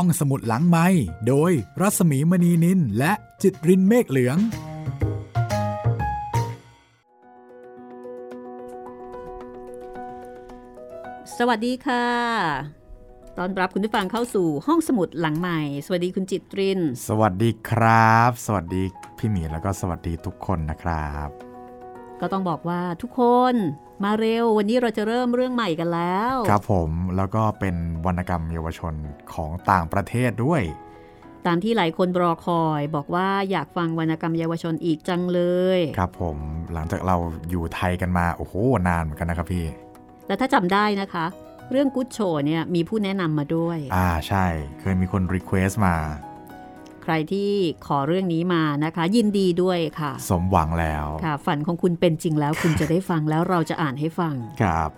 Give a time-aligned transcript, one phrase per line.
[0.00, 0.86] ห้องสมุดหลังไม้
[1.28, 4.38] โดยรัสมีมณีนินและจิตรินเมฆเหลือง
[11.38, 12.06] สวัสดีค่ะ
[13.38, 18.82] ตอนรับคุณผู้ฟังเข้าสู่ห้องสมุดหลังใหม่ สวัสดีคุณจิตริน สวัสดีครับ สวัสดี
[19.18, 21.45] พี่หมีแล้วก็สวัสดีทุกคนนะครับ
[22.20, 23.20] ก็ต้องบอกว่าทุกค
[23.52, 23.54] น
[24.04, 27.76] มาเร็ววันนี้เราจะเริ่มเรื่องใหม่กันแล้ว ครับผมแล้วก็เป็น
[28.06, 28.94] วรรณกรรมเยาวชน
[29.32, 30.62] ของต่างประเทศด้วย
[31.46, 35.40] ตามที่หลายคนรอคอยบอกว่าอยากฟังวรรณกรรมเยาวชนอีกจังเล
[35.78, 36.36] ย ครับผม
[36.72, 37.16] หลังจากเรา
[37.50, 38.54] อยู่ไทยกันมาโอ้โห
[38.88, 39.64] นานเหมือนกันนะครับพี่
[40.26, 41.26] และถ้าจำได้นะคะ
[41.70, 44.46] เรื่องกุ๊ดโชเนี่ยมีผู้แนะนำมาด้วย อ่าใช่
[44.80, 45.96] เคยมีคนรีเควสมา
[47.08, 47.50] ใครที่
[47.86, 54.90] ขอเรื่องนี้มานะคะ ยินดีด้วยค่ะ สมหวังแล้วค่ะ ฝันของคุณเป็นจริงแล้ว คุณจะได้ฟังแล้วเราจะอ่านให้ฟังครับ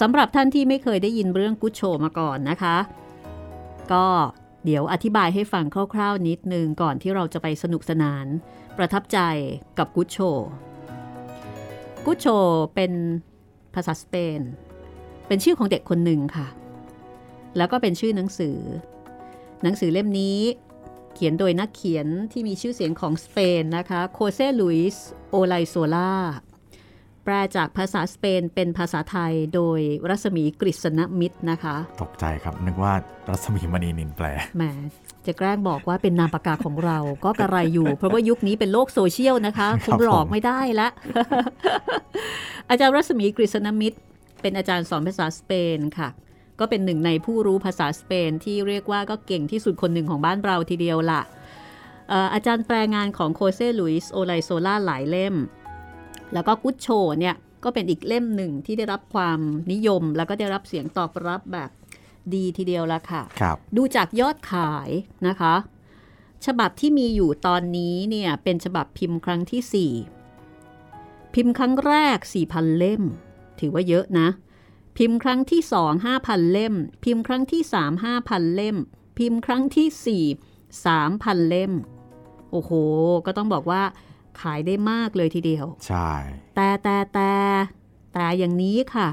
[0.00, 2.76] สำหรับท่านที่ไม่เคยได้ยินเรื่องกุ๊ดโชมาก่อนนะคะ
[3.92, 4.06] ก็
[4.64, 8.26] เดี๋ยวอธิบายให้ฟังคร่าวๆนิดนึงก่อนที่เราจะไปสนุกสนาน
[8.78, 9.18] ประทับใจ
[9.78, 10.18] กับกุ๊ดโช
[12.06, 12.26] กุ๊ดโช
[12.74, 12.92] เป็น
[13.74, 14.40] ภาษาสเปน
[15.26, 16.46] เป็นชื่อของเด็กคนหนึ่งค่ะ
[17.56, 18.58] แล้วก็เป็นชื่อหนังสือ
[19.62, 20.38] หนังสือเล่มนี้
[21.16, 26.12] เขียนโดยนักเขียนที่มีชื่อเสียงของสเปนนะคะโคเซลุยส์โอไลโซลา
[27.24, 32.92] แปลจากภาษาสเปนเป็นภาษาไทยโดยรัศมีกฤษณมิตรนะคะ ตกใจครับ นึกว่า
[33.30, 34.62] รัศมีมณีนินแปลแหม
[35.26, 40.88] จะแกล้งบอกว่าเป็นนามปากกาของเรา ก็กระไรอยู่ เพราะว่ายุคนี้เป็นโลกโซเชียลนะคะคุณหลอกไม่ได้ละ
[42.70, 43.98] อาจารย์รัศมีกฤษณมิตร
[44.40, 46.08] เป็นอาจารย์สอนภาษาสเปนค่ะ
[46.60, 51.22] ก็เป็นหนึ่งในผู้รู้ภาษาสเปนที่เรียกว่าก็เก่งที่สุดคนหนึ่งของบ้านเราทีเดียวล่ะ
[52.08, 55.34] เอ่ออาจารย์แปลงานของโคเซลุยส์โอไลโซล่าหลายเล่ม
[56.32, 56.88] แล้วก็กุชโช
[57.20, 59.38] เนี่ยก็เป็นอีกเล่มหนึ่งที่ได้รับความ
[59.72, 61.70] นิยม แล้วก็ได้รับเสียงตอบรับแบบ
[62.34, 64.90] ดีทีเดียวละค่ะครับดูจากยอดขาย
[65.28, 65.54] นะคะ
[66.46, 73.02] ฉบับที่มีอยู่ตอนนี้เนี่ยเป็นฉบับพิมพ์ครั้งที่ 4 พิมพ์ครั้งแรก 4,000 เล่ม
[73.60, 74.28] ถือว่าเยอะนะ
[74.96, 76.74] พิมพ์ครั้งที่2 5,000เล่ม
[77.04, 78.76] พิมพ์ครั้งที่3 5,000เล่ม
[79.18, 81.72] พิมพ์ครั้งที่4 3,000เล่ม
[82.50, 82.72] โอ้โห
[83.26, 83.82] ก็ต้องบอกว่า
[84.40, 86.10] ขายได้มากเลยทีเดียว ใช่
[86.54, 87.32] แต่แต่แต่
[88.12, 89.08] แต่อย่างนี้ค่ะ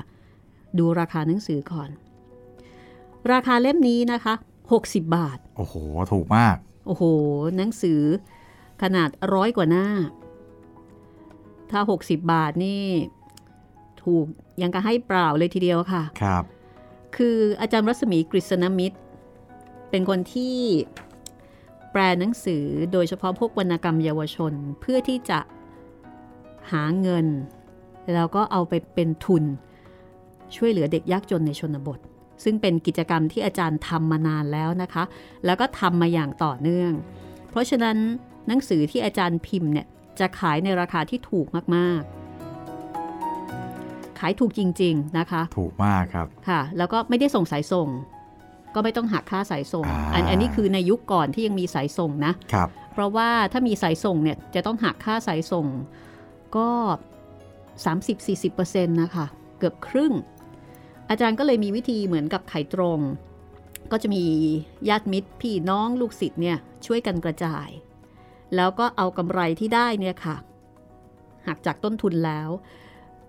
[0.78, 1.90] ดูราคาหนังสือก่อน
[3.32, 4.34] ราคาเล่มนี้นะคะ
[4.74, 5.76] 60 บาท โอ้โห
[6.12, 6.56] ถูกมาก
[6.88, 7.04] โอ้โห
[7.58, 8.02] หนังสือ
[8.82, 9.88] ขนาดร้อยกว่าหน้า
[11.72, 12.84] ถ้า 60 บาทนี่
[14.04, 14.26] ถูก
[14.62, 16.44] ยังก็ให้เปล่าเลยทีเดียวค่ะ ครับ
[17.16, 18.98] คืออาจารย์รัศมีกฤษณมิตร
[19.90, 20.56] เป็นคนที่
[21.92, 25.40] แปลหนังสือโดยเฉพาะพวกวรรณกรรมเยาวชนเพื่อที่จะ
[26.72, 27.26] หาเงิน
[28.14, 29.44] แล้วก็เอาไปเป็นทุน
[30.56, 32.00] ช่วยเหลือเด็กยากจนในชนบท
[32.44, 35.04] ซึ่งเป็นกิจกรรมที่อาจารย์ทำมานานแล้วนะคะ
[35.46, 36.92] แล้วก็ทำมาอย่างต่อเนื่อง
[37.50, 37.98] เพราะฉะนั้น
[38.48, 39.88] หนังสือที่อาจารย์พิมพ์เนี่ย
[40.20, 42.23] จะขายในราคาที่ถูกมากๆ
[44.26, 47.88] ขายถูกจริง ๆนะคะ ถูกมากครับค่ะ แล้วก็ไม่ได้ส่งสายส่ง
[48.76, 55.68] ก็ไม่ต้องหักค่าสายส่งอ่าอันอันนี้คือในยุคก่อนที่ยังมีสายส่งนะครับ เพราะว่าถ้ามีสายส่งเนี่ยจะต้องหักค่าสายส่ง
[56.58, 56.70] ก็
[57.86, 59.26] 30-40%นะคะ
[59.60, 60.14] เกือบครึ่ง
[61.10, 63.00] อาจารย์ก็เลยมีวิธีเหมือนกับไข่ตรง
[63.92, 64.24] ก็จะมี
[64.90, 67.70] ญาติมิตรพี่น้องลูกศิษย์เนี่ยช่วยกันกระจาย
[68.56, 70.36] แล้วก็เอากำไรที่ได้เนี่ยค่ะ
[71.48, 72.50] หักจากต้นทุนแล้ว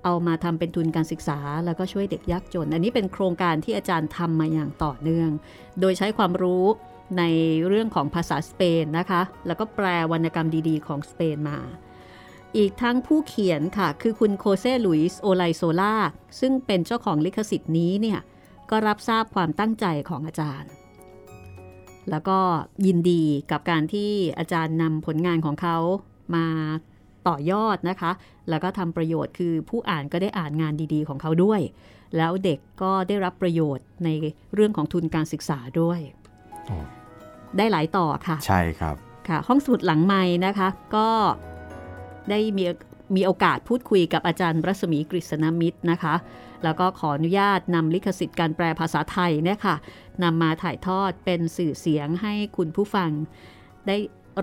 [0.05, 5.31] เอามาทำเป็นทุนการศึกษา แล้วก็ช่วยเด็กยากจน อันนี้เป็นโครงการที่อาจารย์ทำมาอย่างต่อเนื่อง
[5.81, 6.65] โดยใช้ความรู้
[7.19, 7.23] ใน
[7.67, 11.59] เรื่องของภาษาสเปนนะคะ แล้วก็แปลวรรณกรรมดีๆ ของสเปนมา
[12.57, 15.95] อีกทั้งผู้เขียนค่ะ คือคุณโคเซลุยส์โอไลโซล่า
[16.41, 18.21] ซึ่งเป็นเจ้าของลิขสิทธิ์นี้เนี่ย
[18.71, 20.71] ก็รับทราบความตั้งใจของอาจารย์
[22.11, 22.39] แล้วก็
[22.87, 25.77] ยินดีกับการที่อาจารย์นำผลงานของเขา
[26.35, 26.47] มา
[27.29, 28.11] ต่อยอดนะคะ
[28.49, 31.61] แล้วก็ทำประโยชน์คือผู้อ่านก็ได้อ่านงานดีๆ ของเขาด้วย
[32.17, 34.09] แล้วเด็กก็ได้รับประโยชน์ใน
[34.55, 36.01] เรื่องของทุนการศึกษาด้วย
[36.67, 36.77] โอ้
[37.57, 38.97] ได้หลายต่อค่ะ ใช่ครับ
[39.29, 41.09] ค่ะ ห้องสมุดหลังไม้นะคะ ก็
[42.31, 42.65] ได้มี
[43.17, 46.15] มีโอกาสพูดคุยกับอาจารย์รัศมีกฤษณมิตรนะคะ
[46.65, 49.77] แล้วก็ขออนุญาตนำลิขสิทธิ์การแปลภาษาไทยเนี่ยค่ะ
[50.23, 53.11] นำมาถ่ายทอดเป็นสื่อเสียงให้คุณผู้ฟัง
[53.87, 53.97] ได้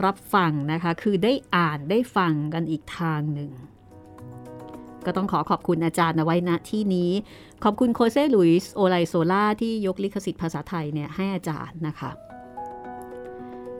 [0.05, 3.51] รับฟังนะคะ คือได้อ่านได้ฟังกันอีกทางหนึ่ง
[5.05, 7.11] ก็ต้องขอขอบคุณอาจารย์เอาไว้ณที่นี้
[7.63, 12.11] ขอบคุณโคเซลุยส์โอไลโซล่าที่ยกลิขสิทธิ์ภาษาไทยเนี่ยให้อาจารย์นะคะ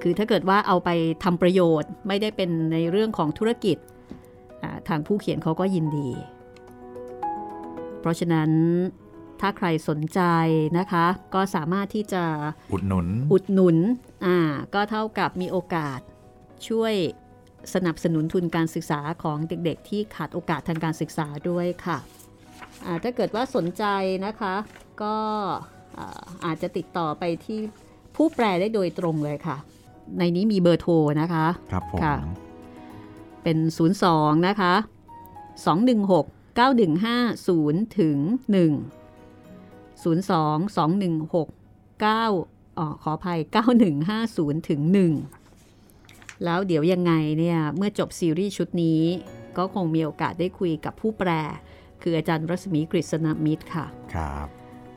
[0.02, 0.90] คือถ้าเกิดว่าเอาไป
[1.24, 3.78] ทำประโยชน์ไม่ได้เป็นในเรื่องของธุรกิจ
[4.88, 6.10] ทางผู้เขียนเขาก็ยินดี
[8.00, 8.50] เพราะฉะนั้น
[9.42, 10.22] ถ้าใครสนใจ
[10.78, 12.24] นะคะ ก็สามารถที่จะ
[12.74, 13.78] อุดหนุนอุดหนุน
[14.26, 14.38] อ่า
[14.74, 16.00] ก็เท่ากับมีโอกาส
[16.68, 16.94] ช่วย
[17.74, 21.98] สนับสนุนทุนการศึกษาของเด็กๆ ที่ขาดโอกาสทางการศึกษาด้วยค่ะ
[22.86, 23.84] อ่าถ้าเกิดว่าสนใจ
[24.26, 24.56] นะคะ
[25.04, 25.16] ก็
[25.98, 27.60] อ่าอาจจะติดต่อไปที่
[28.16, 29.58] ผู้แปลได้โดยตรงเลยค่ะ
[30.20, 32.16] ในนี้มีเบอร์โทรนะคะ ครับผมค่ะ
[33.44, 33.58] เป็น
[34.02, 34.74] 02 นะคะ
[35.56, 39.01] 216 9150ถึง1
[40.04, 43.40] 02 216 9อ๋อขออภัย
[44.04, 44.82] 9150ถึง
[45.68, 49.02] 1แล้วเดี๋ยวยังไงเนี่ย เมื่อจบซีรีส์ชุดนี้
[49.58, 51.30] ก็คงมีโอกาสได้คุยกับผู้แปล
[52.02, 54.48] คืออาจารย์รัศมีกฤษณมิตรค่ะ ครับ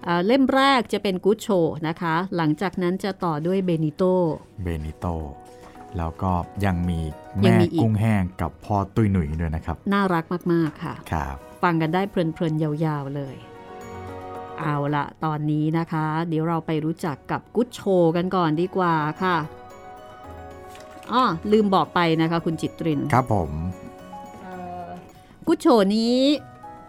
[0.07, 1.49] อ่าเล่มแรกจะเป็นกู๊ดโช
[1.89, 4.03] นะคะ หลังจากนั้นจะต่อด้วยเบนิโต
[4.63, 5.07] เบนิโต
[5.97, 6.33] แล้วก็
[6.65, 13.37] ยังมียัแม่งมีอีกกุ้งแห้งกับพ่อตุ้ยหนุ่ยด้วยนะครับ น่ารักมาก ๆ ค่ะ ครับ ฟังกันได้เพลิน ๆ ยาว ๆ เลย
[14.61, 17.81] เอาละตอนนี้นะคะ เดี๋ยวเราไปรู้จักกับกุ๊ดโช
[18.17, 19.37] กันก่อนดีกว่าค่ะ
[21.13, 23.51] อ้อลืมบอกไปนะคะคุณจิตริน ครับผม
[25.47, 25.67] กุ๊ดโช
[25.97, 26.17] นี้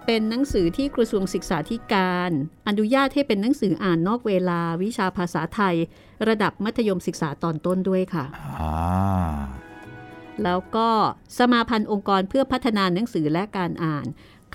[0.06, 2.32] เป็นหนังสือที่กระทรวงศึกษาธิการ
[2.68, 5.76] อนุญาตให้เป็นหนังสืออ่านนอกเวลาวิชาภาษาไทย
[6.28, 8.26] ระดับมัธยมศึกษาตอนต้นด้วยค่ะ
[8.60, 9.36] อ่า
[10.44, 10.90] แล้วก็
[11.38, 14.06] สมาพันธ์องค์กรเพื่อพัฒนาหนังสือและการอ่าน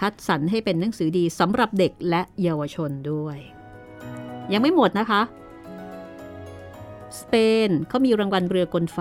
[0.00, 3.38] คัดสรรให้เป็นหนังสือดีสำหรับเด็กและเยาวชนด้วย
[4.52, 5.22] ยังไม่หมดนะคะ
[7.20, 7.34] สเป
[7.68, 8.98] นเขามีรางวัลเรือกลไฟ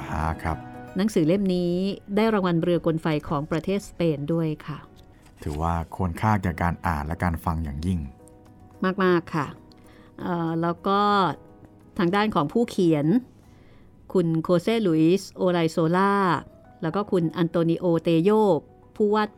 [0.00, 0.56] อ่าครับ
[0.96, 1.72] หนังสือเล่มนี้
[2.16, 4.78] ได้รางวัลเรือกลไฟของประเทศสเปนด้วยค่ะ
[5.42, 7.98] ถือว่าควรค่าแก่การอ่านและการฟังอย่างยิ่ง
[9.04, 9.46] มาก ๆ ค่ะ
[10.20, 11.00] เอ่อแล้วก็
[11.98, 13.06] ทางด้านของผู้เขียน
[14.12, 16.14] คุณโคเซลุยส์โอไลโซล่า
[16.82, 18.30] แล้วก็คุณอันโตนิโอเตโย
[18.96, 19.28] ผู้วาด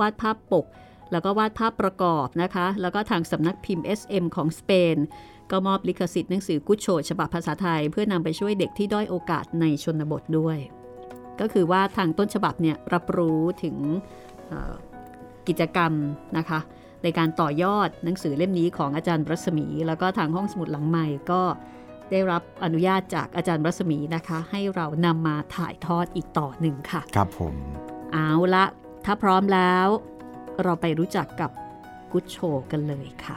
[0.00, 0.66] วาดภาพปก
[1.12, 4.96] แล้วก็วาดภาพประกอบนะคะ แล้วก็ทางสำนักพิมพ์ SM ของสเปน
[5.50, 10.58] ก็มอบลิขสิทธิ์หนังสือกุชโชฉบับภาษาไทย เพื่อนำไปช่วยเด็กที่ด้อยโอกาสในชนบทด้วย
[11.40, 13.76] ก็คือว่าทางต้นฉบับเนี่ยรับรู้ถึง
[14.46, 14.74] เอ่อ
[15.48, 15.92] กิจกรรม
[16.38, 16.60] นะคะ
[17.02, 21.42] ในการต่อยอดหนังสือเล่มนี้ของอาจารย์รัศมี แล้วก็ทางห้องสมุดหลังใหม่ก็
[22.10, 27.54] ได้รับอนุญาตจากอาจารย์รัศมีนะคะ ให้เรานำมาถ่ายทอดอีกต่อหนึ่งค่ะ ครับผม
[28.12, 28.64] เอาละ
[29.08, 29.88] ถ้าพร้อมแล้ว
[30.62, 31.50] เราไปรู้จักกับ
[32.12, 32.36] กุชโช
[32.70, 33.36] กันเลยค่ะ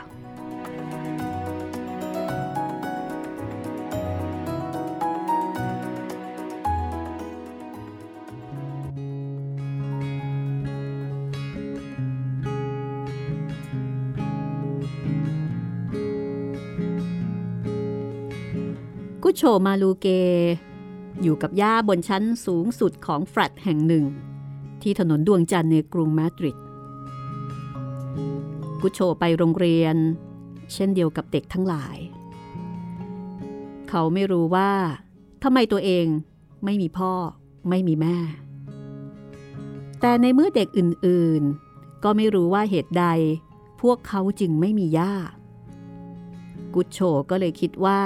[19.23, 20.07] กุชโชมาลูเก
[21.21, 24.05] อยู่กับย่าบนชั้นสูงสุดของแฟลตแห่งหนึ่ง
[24.83, 26.57] ที่ถนนดวงจันทร์ในกรุงมาดริด
[28.81, 29.95] กุชโชไปโรงเรียน
[30.73, 31.97] เช่นเดียวกับเด็กทั้งหลาย
[33.89, 34.71] เขาไม่รู้ว่า
[35.43, 36.05] ทำไมตัวเอง
[36.65, 37.13] ไม่มีพ่อ
[37.69, 38.17] ไม่มีแม่
[39.99, 43.05] แต่ในเมื่อเด็กอื่นๆ ก็ไม่รู้ว่าเหตุใด
[43.81, 45.13] พวกเขาจึงไม่มีย่า
[46.73, 46.99] กุชโช
[47.29, 47.99] ก็เลยคิดว่า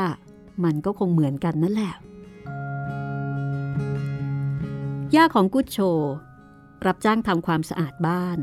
[0.64, 1.94] มันก็คงเหมือนกันนั่นแหละ
[5.16, 5.80] ย่าของกุชโช
[6.86, 8.40] รับจ้างทำความสะอาดบ้าน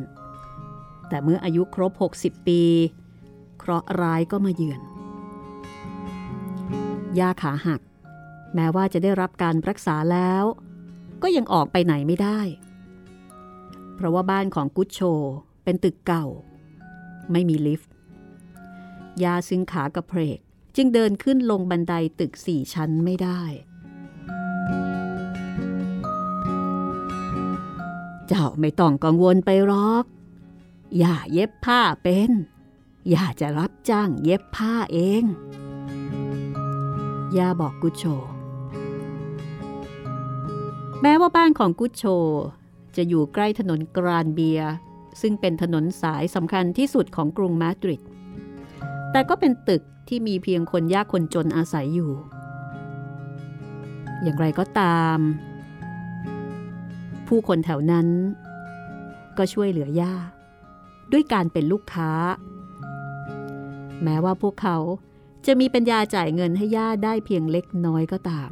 [1.09, 2.63] แต่เมื่ออายุครบ 60 ปี
[3.59, 4.81] เคราะห์ร้ายก็มาเยือน
[7.19, 7.81] ย่าขาหัก
[8.55, 10.45] แม้ว่าจะได้รับการรักษาแล้ว
[11.23, 12.41] ก็ยังออกไปไหนไม่ได้
[13.95, 15.01] เพราะว่าบ้านของกุชโช
[15.65, 16.27] เป็นตึกเก่า
[17.33, 17.91] ไม่มีลิฟต์
[19.23, 20.39] ยาซึ่งขากระเพก
[20.77, 23.43] จึงเดินขึ้นลงบันไดตึกสี่ชั้นไม่ได้
[28.33, 30.05] เจ้าไม่ต้องกังวลไปหรอก
[30.99, 32.31] อย่าเย็บผ้าเป็น
[33.11, 35.23] อย่าจะรับจ้างเย็บผ้าเอง
[37.37, 38.05] ย่าบอกกุชโช
[41.03, 42.05] แม้ว่าบ้านของกุชโช
[42.97, 44.61] จะอยู่ใกล้ถนนกรานเบีย
[45.21, 48.03] ซึ่งเป็นถนนสายสำคัญที่สุดของกรุงมาดริด
[49.13, 52.13] แต่ก็เป็นตึกที่มีเพียงคนยากคนจนอาศัยอยู่
[54.23, 55.19] อย่างไรก็ตาม
[57.31, 58.09] ผู้คนแถวนั้น
[59.39, 60.15] ก็ช่วยเหลือย่า
[61.13, 62.11] ด้วยการเป็นลูกค้า
[64.03, 64.77] แม้ว่าพวกเขา
[65.47, 68.51] จะมีปัญญาจ่ายเงินให้ย่าได้เพียงเล็กน้อยก็ตาม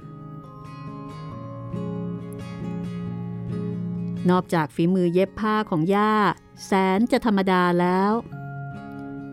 [4.30, 6.12] นอกจากฝีมือเย็บผ้าของย่า
[6.64, 8.12] แสนจะธรรมดาแล้ว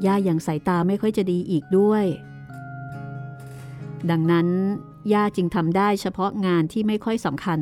[0.05, 2.05] ย่ายังสายตาไม่ค่อยจะดีอีกด้วย
[4.09, 4.47] ดังนั้น
[5.13, 7.59] ย่าจึงทำได้เฉพาะงานที่ไม่ค่อยสำคัญ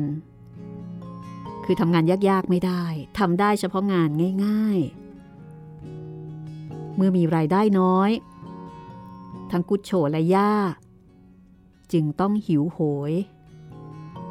[1.64, 2.84] คือทำงานยากๆไม่ได้
[3.18, 4.10] ทำได้เฉพาะงาน
[4.44, 4.78] ง่าย
[6.08, 8.10] ๆ เมื่อมีรายได้น้อย
[9.50, 10.52] ทั้งกุชโชและย่า
[11.92, 12.78] จึงต้องหิวโห
[13.10, 13.12] ย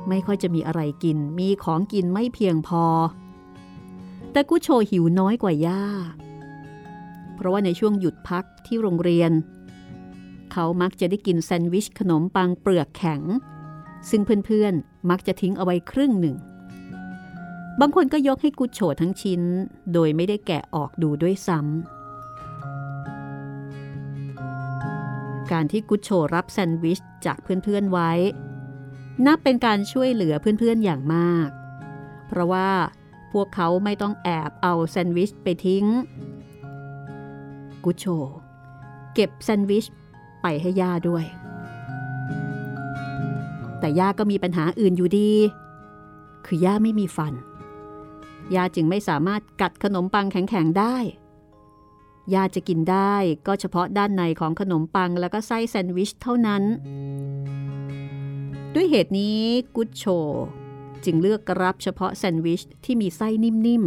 [0.10, 2.86] ไม่ค่อยจะมีอะไรกิน มีของกินไม่เพียงพอ
[4.32, 5.84] แต่กุชโชหิวน้อยกว่าย่า
[7.36, 9.32] เพราะว่าในช่วงหยุดพักที่โรงเรียน
[10.52, 13.22] เขามักจะได้กินแซนด์วิชขนมปังเปลือกแข็ง
[14.10, 16.38] ซึ่งเพื่อนๆ มักจะทิ้งเอาไว้ครึ่งหนึ่ง
[17.80, 19.42] บางคนก็ยกให้กุชโชทั้งชิ้น
[19.94, 21.72] โดยไม่ได้แกะออกดูด้วยซ้ำ
[25.52, 28.12] การที่กุชโชรับแซนด์วิชจากเพื่อนๆไว้
[29.26, 31.50] นับเป็นการช่วยเหลือเพื่อนๆอย่างมาก
[32.28, 32.70] เพราะว่า
[33.32, 35.86] พวกเขาไม่ต้องแอบเอาแซนด์วิชไปทิ้ง
[37.84, 38.06] กุชโช
[39.14, 39.86] เก็บแซนด์วิช
[40.42, 41.24] ไปให้ย่าด้วย
[43.80, 45.32] แต่ย่าก็มีปัญหาอื่นอยู่ดี
[46.46, 47.34] คือย่าไม่มีฟัน
[48.56, 50.98] ยาจึงไม่สามารถกัดขนมปังแข็งๆได้
[52.34, 53.16] ยาจะกินได้
[53.48, 56.64] ก็เฉพาะด้านในของขนมปังแล้วก็ไส้แซนด์วิชเท่านั้น
[58.74, 59.40] ด้วยเหตุนี้
[59.76, 60.04] กุชโช
[61.06, 63.84] จึงเลือกรับเฉพาะแซนด์วิชที่มีไส้นิ่ม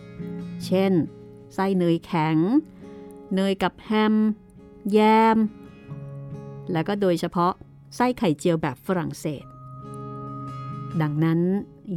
[0.00, 0.92] ๆ เช่น
[1.54, 2.36] ไส้เนยแข็ง
[3.34, 4.14] เนยกับแฮม
[4.92, 4.98] แย
[5.36, 5.38] ม
[6.72, 7.52] แล้วก็โดยเฉพาะ
[7.96, 9.44] ไส้ไข่เจียวแบบฝรั่งเศส
[11.00, 11.40] ดังนั้น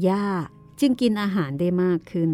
[0.08, 0.25] ย่า
[0.79, 2.31] จึงกินอาหารได้มากขึ้น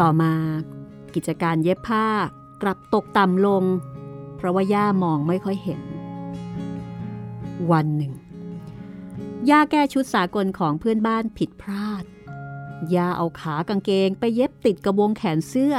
[0.00, 0.34] ต่อมา
[1.14, 2.06] กิจการเย็บผ้า
[2.62, 3.64] กลับตกต่ำลง
[4.36, 5.80] เพราะว่าย่ามองไม่ค่อยเห็น
[7.70, 8.12] วันหนึ่ง
[9.50, 12.04] ย่าแก้ชุดสากลของเพื่อนบ้านผิดพลาด
[12.94, 15.74] ย่าเอาขากางเกงไปเย็บติดกระวงแขนเสื้อ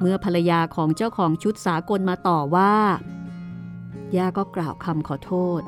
[0.00, 2.74] เมื่อภรรยาของเจ้าของชุดสากลมาต่อว่า
[4.16, 5.62] ย่าก็กล่าวคำขอโทษ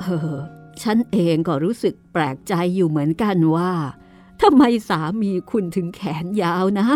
[0.00, 0.34] เออ
[0.82, 3.72] ฉันเองก็รู้สึกแปลกใจอยู่เหมือนกันว่า
[4.42, 6.86] ทำไมสามีคุณถึงแขนยาวนะ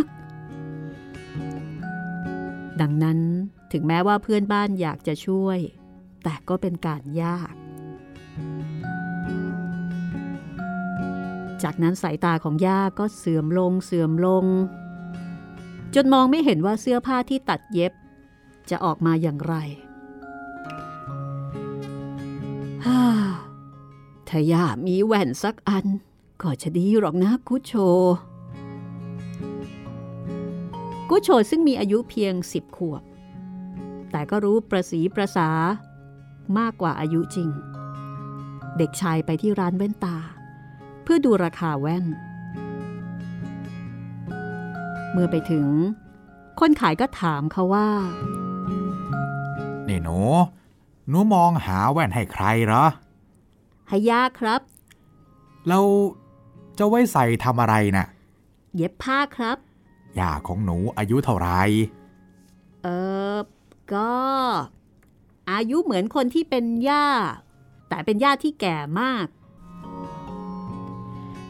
[2.81, 3.19] ดังนั้น
[3.73, 5.59] ถึงแม้ว่าเพื่อนบ้านอยากจะช่วย
[6.25, 7.53] แต่ก็เป็นการยาก
[11.63, 14.45] จากนั้นสายตาของย่าก็เสื่อมลงเสื่อมลง
[15.95, 17.93] จนมองไม่เห็นว่าเสื้อผ้าที่ตัดเย็บ
[18.71, 19.55] จะออกมาอย่างไร
[22.87, 23.03] ฮ่า
[24.29, 25.87] ถ้าย่ามีแว่นสักอัน
[26.43, 27.73] ก็จะดีหรอกนะกุโช
[31.11, 33.03] กุโชซึ่งมีอายุเพียงสิบขวบ
[34.11, 35.51] แต่ก็รู้ประสีประสา
[36.59, 37.49] มากกว่าอายุจริง
[38.79, 40.17] เด็กชายไปที่ร้านแว่นตา
[41.03, 42.05] เพื่อดูราคาแว่น
[45.13, 45.69] เมื่อไปถึง
[46.61, 47.89] คนขายก็ถามเขาว่า
[49.89, 50.19] นี่หนู
[51.09, 52.85] หนูมองหาแว่นให้ใครเหรอ
[53.89, 54.61] ให้ยาครับ
[55.69, 55.85] แล้ว
[56.79, 58.07] จะไว้ใส่ทำอะไรนะ่ะ
[58.77, 59.59] เย็บผ้าครับ
[60.19, 61.61] ย่าของหนูอายุเท่าไหร่
[62.83, 62.89] เอ
[63.35, 63.37] อ
[63.95, 64.13] ก็
[65.51, 67.07] อายุเหมือนคนที่เป็นย่า
[67.89, 69.27] แต่เป็นย่าที่แก่มาก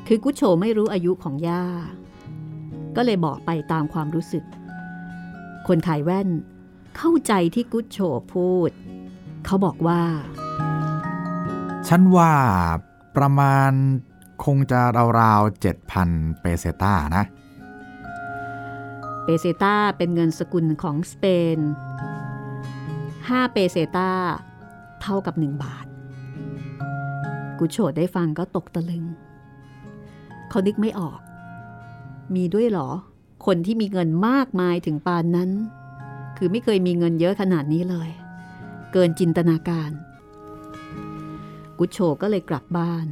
[0.07, 1.65] คือกุชโชไม่รู้อายุของย่า
[2.97, 4.45] ก็เลยบอกไปตามความรู้สึก
[5.67, 6.29] คนขายแว่น
[6.99, 7.99] เข้าใจที่กุชโช
[8.35, 8.71] พูด
[9.45, 10.03] เขาบอกว่า
[11.89, 12.33] ฉันว่า
[13.17, 13.73] ประมาณ
[14.45, 14.81] คงจะ
[15.21, 16.09] ราวๆเจ็ดพัน
[16.41, 17.25] เปเซต้านะ
[19.25, 21.25] เปเซตาเป็นเงินสกุลของสเป
[21.57, 21.59] น
[22.77, 24.11] 5 เปเซตา
[25.01, 25.87] เท่ากับ 1 บาท
[27.59, 29.05] กุโชดได้ฟังก็ตกตะลึง
[30.49, 31.21] เขานึกไม่ออก
[32.35, 32.91] มีด้วยเหรอ
[33.47, 35.51] คนที่มีเงินมากมายถึงปานนั้น
[36.39, 38.11] คือไม่เคยมีเงินเยอะขนาดนี้เลย
[38.93, 39.91] เกินจินตนาการ
[41.79, 43.07] กุชโชก็เลยกลับบ้าน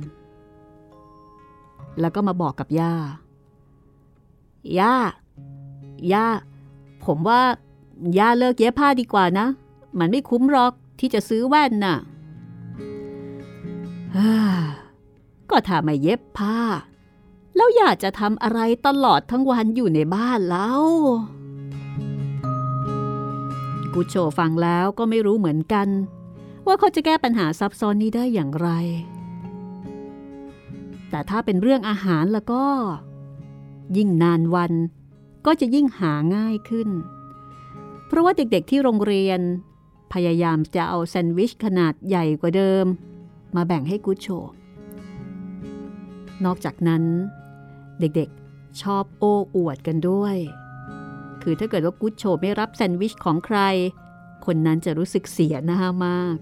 [2.01, 2.95] แล้วก็มาบอกกับย่า
[4.79, 4.95] ย่า
[6.13, 6.27] ย่า
[7.05, 7.41] ผมว่า
[8.19, 9.47] ย่าเลิกเย็บผ้าดีกว่านะ
[9.99, 11.97] มันไม่คุ้มหรอกที่จะซื้อแว่นน่ะ
[14.17, 14.35] ฮ่า
[15.51, 16.59] ก็ถ้าไม่เย็บผ้า
[17.57, 20.83] แล้วอย่าจะทำอะไรตลอดทั้งวันอยู่ในบ้านแล้ว
[23.97, 25.89] กุโชฟังแล้วก็ไม่รู้เหมือนกัน
[26.67, 28.69] ว่าเขาจะแก้ปัญหาซับซ้อนนี้ได้อย่างไร
[31.11, 32.65] แต่ถ้าเป็นเรื่องอาหารแล้วก็
[33.97, 34.73] ยิ่งนานวัน
[35.47, 36.89] ก็จะยิ่งหาง่ายขึ้น
[38.07, 39.41] เพราะว่าเด็กๆที่โรงเรียน
[40.13, 42.87] พยายามจะเอาแซนด์วิชขนาดใหญ่กว่าเดิม
[43.57, 44.27] มาแบ่งให้กุชโช
[46.45, 47.03] นอกจากนั้น
[48.01, 50.37] เด็กๆชอบโอ้อวดกันด้วย
[51.49, 53.59] คือถ้าเกิดว่ากุชโชไม่รับแซนด์วิชของใคร
[54.47, 56.37] คนนั้นจะรู้สึกเสียหน้ามาก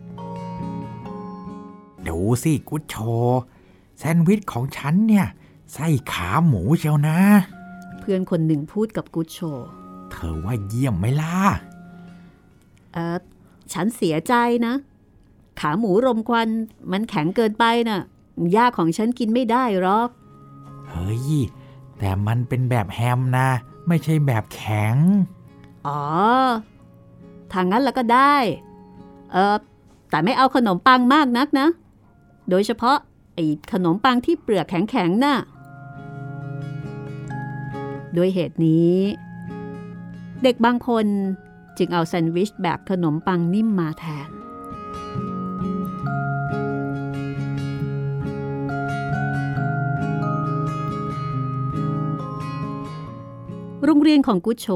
[2.07, 2.97] ดูสิกุชโช
[3.99, 5.27] แซนด์วิชของฉันเนี่ย
[5.73, 7.19] ไส้ขาหมูเชียวนะ
[8.01, 9.39] เพื่อนคนหนึ่งพูดกับกุชโช
[10.11, 11.37] เธอว่าเยี่ยมไหมล่ะ
[12.93, 13.19] เออ
[13.73, 14.35] ฉันเสียใจ
[14.67, 14.75] นะ
[15.61, 16.49] ขาหมูรมควัน
[16.93, 18.01] มันแข็งเกินไปน่ะ
[18.57, 20.09] ย่าของฉันกินไม่ได้หรอก
[20.89, 21.31] เฮ้ย
[21.99, 23.49] แต่มันเป็นแบบแฮมนะ
[23.89, 24.97] ไม่ใช่แบบแข็ง
[25.87, 26.01] อ๋อ
[27.53, 28.37] ทางนั้นแล้วก็ได้
[29.33, 29.57] เออ
[30.11, 31.69] แต่ไม่เอาขนมปังมากนักนะ
[32.51, 32.97] โดยเฉพาะ
[33.35, 35.37] ไอ้ขนมปังที่เปลือกแข็งๆน่ะ
[38.17, 38.97] ด้วยเหตุนี้
[40.43, 41.07] เด็กบางคน
[41.79, 44.31] จึงเอาแซนด์วิชแบบขนมปังนิ่มมาแทน
[53.87, 54.67] โรงเรียนของกุชโช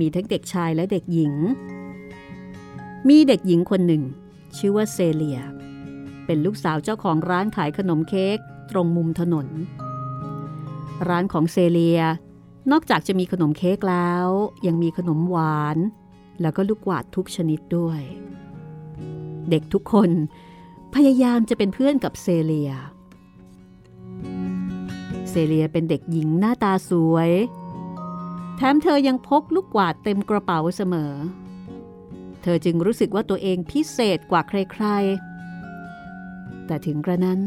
[0.00, 1.34] มีทั้งเด็กชายและเด็กหญิง
[3.08, 4.02] มีเด็กหญิงคนหนึ่ง
[4.56, 5.40] ชื่อว่าเซเลีย
[6.26, 8.38] เป็นลูกสาวเจ้าของร้านขายขนมเค้ก
[8.70, 9.46] ตรงมุมถนน
[11.08, 12.00] ร้านของเซเลีย
[12.70, 14.26] นอกจากจะมีขนมเค้กแล้ว
[14.66, 15.76] ยังมีขนมหวาน
[16.40, 18.00] แล้วก็ลูกหวาดทุกชนิดด้วย
[19.50, 20.10] เด็กทุกคน
[20.94, 22.72] พยายามจะเป็นเพื่อนกับเซเลีย
[25.30, 27.30] เซเลียเป็นเด็กหญิงหน้าตาสวย
[28.62, 31.14] แถมเธอยังพกลูกกวาดเต็มกระเป๋าเสมอ
[32.42, 37.40] เธอจึงรู้สึกว่าตัวเองพิเศษกว่าใครๆ แต่ถึงกระนั้น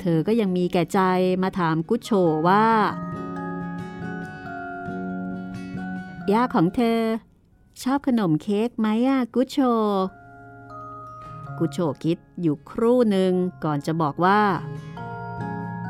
[0.00, 1.00] เธอก็ยังมีแก่ใจ
[1.42, 2.10] มาถามกุชโช
[2.48, 2.66] ว่า
[6.32, 7.00] ย่าของเธอ
[7.82, 9.58] ชอบขนมเค้กไหมอะกุชโช
[11.58, 13.32] กุชโชคิดอยู่ครู่หนึ่ง
[13.64, 14.40] ก่อนจะบอกว่า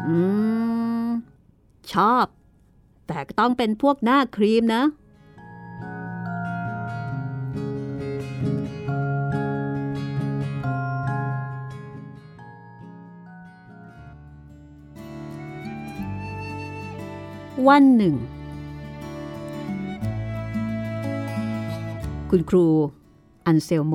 [0.07, 0.17] อื
[1.05, 1.09] ม
[1.95, 2.27] ชอบ
[3.09, 4.83] แต่ต้องเป็นพวกหน้าครีมนะ
[17.69, 18.15] วันหนึ่ง
[22.31, 22.67] คุณครู
[23.47, 23.95] อันเซลโม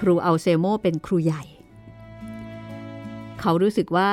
[0.00, 1.42] ครูอันเซลโมเป็นครูใหญ่
[3.40, 4.12] เขารู้สึกว่า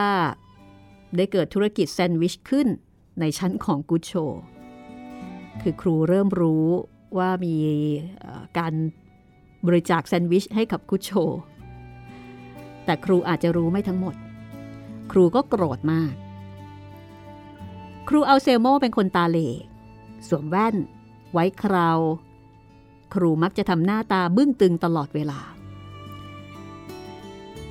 [1.18, 2.68] ได้เกิดธุรกิจแซนด์วิชขึ้น
[3.20, 4.12] ในชั้นของกูโช
[5.62, 6.66] คือครูเริ่มรู้
[7.18, 7.56] ว่ามี
[8.58, 8.74] การ
[9.68, 11.12] บริจาคแซนด์วิชให้กับกูโช
[12.86, 14.16] แต่ครูอาจจะรู้ไม่ทั้งหมด
[15.12, 16.14] ครูก็โกรธมาก
[18.10, 19.50] ครูอันเซลโมเป็นคนตาเหล่
[20.28, 20.76] สวมแว่น
[21.34, 22.00] ไว้คราว
[23.14, 25.40] ครูมักจะทำหน้าตาบึ้งตึงตลอดเวลา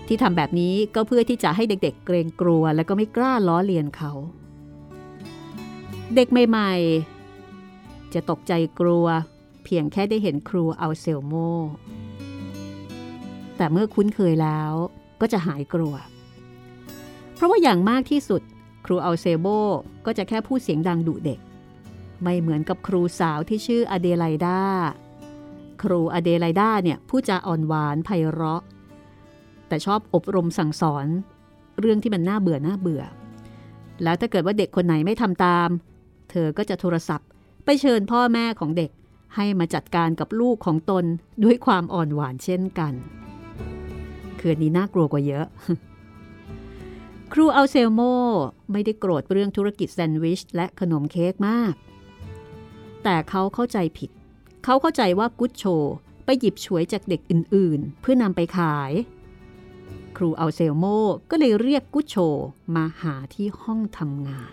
[0.06, 4.12] ที่ทำแบบนี้ก็เพื่อที่จะให้เด็กๆ เกรงกลัว และก็ไม่กล้าล้อเลียนเขา
[6.14, 9.06] เด็กใหม่ๆ จะตกใจกลัว
[9.64, 11.34] เพียงแค่ได้เห็นครูอัลเซลโม
[13.56, 14.72] แต่เมื่อคุ้นเคยแล้ว
[15.20, 15.94] ก็จะหายกลัว
[17.34, 18.42] เพราะว่าอย่างมากที่สุด
[18.86, 19.46] ครูอัลเซโบ
[20.06, 21.38] ก็จะแค่พูดเสียงดังดุเด็ก
[22.22, 24.60] ไม่เหมือนกับครูสาวที่ชื่ออเดไลดา
[25.82, 28.62] ครูอเดไลดาเนี่ยพูดจาอ่อนหวานไพเราะ
[29.74, 31.06] แต่ชอบอบรมสั่งสอน
[31.80, 33.02] เรื่องที่มันน่าเบื่อน่าเบื่อ
[34.02, 35.68] แล้วถ้าเกิดว่าเด็กคนไหนไม่ทำตาม
[36.30, 37.28] เธอก็จะโทรศัพท์
[37.64, 38.90] ไปเชิญพ่อแม่ของเด็ก
[39.34, 41.04] ให้มาจัดการกับลูกของตน
[41.44, 42.92] ด้วยความอ่อนหวานเช่นกัน
[44.40, 45.46] คืนนี้น่ากลัวกว่าเยอะ
[47.32, 48.00] ครูอัลเซลโม
[48.72, 51.74] ไม่ได้โกรธเรื่องธุรกิจแซนด์วิชและขนมเค้กมาก
[53.04, 54.10] แต่เขาเข้าใจผิด
[54.64, 55.64] เขาเข้าใจว่ากุชโช
[56.24, 58.92] ไปหยิบฉวยจากเด็กอื่นๆ เพื่อนำไปขาย
[60.16, 60.84] ครูอัลเซลโม
[61.30, 62.16] ก็เลยเรียกกุชโช
[62.74, 64.52] มาหาที่ห้องทำงาน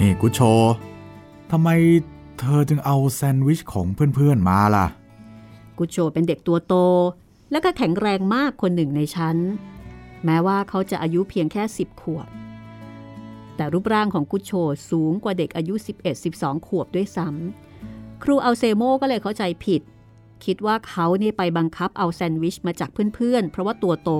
[0.00, 0.40] นี่กุชโช
[1.50, 1.68] ทำไม
[2.38, 4.86] เธอจึงเอาแซนด์วิชของเพื่อนๆมาล่ะ
[5.78, 6.74] กุชโชเป็นเด็กตัวโต
[7.50, 9.36] และก็แข็งแรงมากคนหนึ่งในชั้น
[10.24, 12.28] แม้ว่าเขาจะอายุเพียงแค่ 10 ขวบ
[13.56, 14.52] แต่รูปร่างของกุชโช
[14.90, 15.74] สูงกว่าเด็กอายุ
[16.20, 19.82] 11-12 ขวบด้วยซ้ำครูอัลเซโมก็เลยเข้าใจผิด
[20.44, 24.10] คิดว่าเขาเนี่ยไปบังคับเอาแซนด์วิชมาจากเพื่อนๆ เพราะว่าตัวโต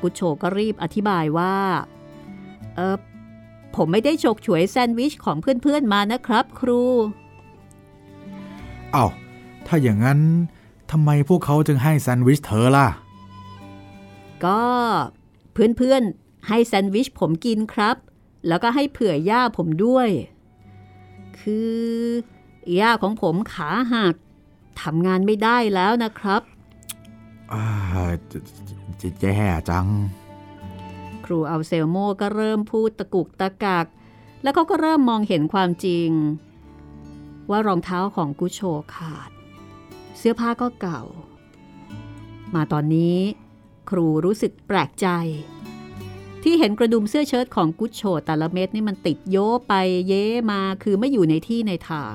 [0.00, 1.56] กุชโชก็รีบอธิบายว่า
[2.76, 2.96] เออ
[3.76, 6.82] ผมไม่ได้ฉกฉวยแซนด์วิชของเพื่อนๆมานะครับครู
[8.92, 9.06] เอ้า
[9.66, 10.20] ถ้าอย่างนั้น
[10.90, 12.88] ทำไมพวกเขาจึงให้แซนด์วิชเธอล่ะ
[14.44, 14.62] ก็
[15.52, 17.96] เพื่อนๆ ให้แซนด์วิชผมกินครับ
[18.48, 20.08] แล้วก็ให้เผื่อย่าผมด้วย
[21.40, 21.80] คือ
[22.80, 24.14] ย่าของผมขาหัก
[24.82, 26.42] ทำงานไม่ได้แล้วนะครับ
[27.52, 27.64] อ่า
[28.30, 28.38] จะ
[29.00, 29.38] จะแย่
[29.70, 29.88] จัง
[31.24, 33.86] ครูอัลเซลโมก็เริ่มพูดตะกุกตะกัก
[34.42, 36.10] แล้วเขาก็เริ่มมองเห็นความจริง
[37.50, 38.60] ว่ารองเท้าของกุชโช
[38.94, 39.30] ขาด
[40.18, 41.02] เสื้อผ้าก็เก่า
[42.54, 43.18] มาตอนนี้
[43.90, 45.08] ครูรู้สึกแปลกใจ
[46.42, 49.36] ที่เห็นกระดุมเสื้อเชิ้ตของกุชโชแต่ละเม็ดนี่มันติดโย
[49.68, 49.74] ไป
[50.08, 52.14] เย้มาคือไม่อยู่ในที่ในทาง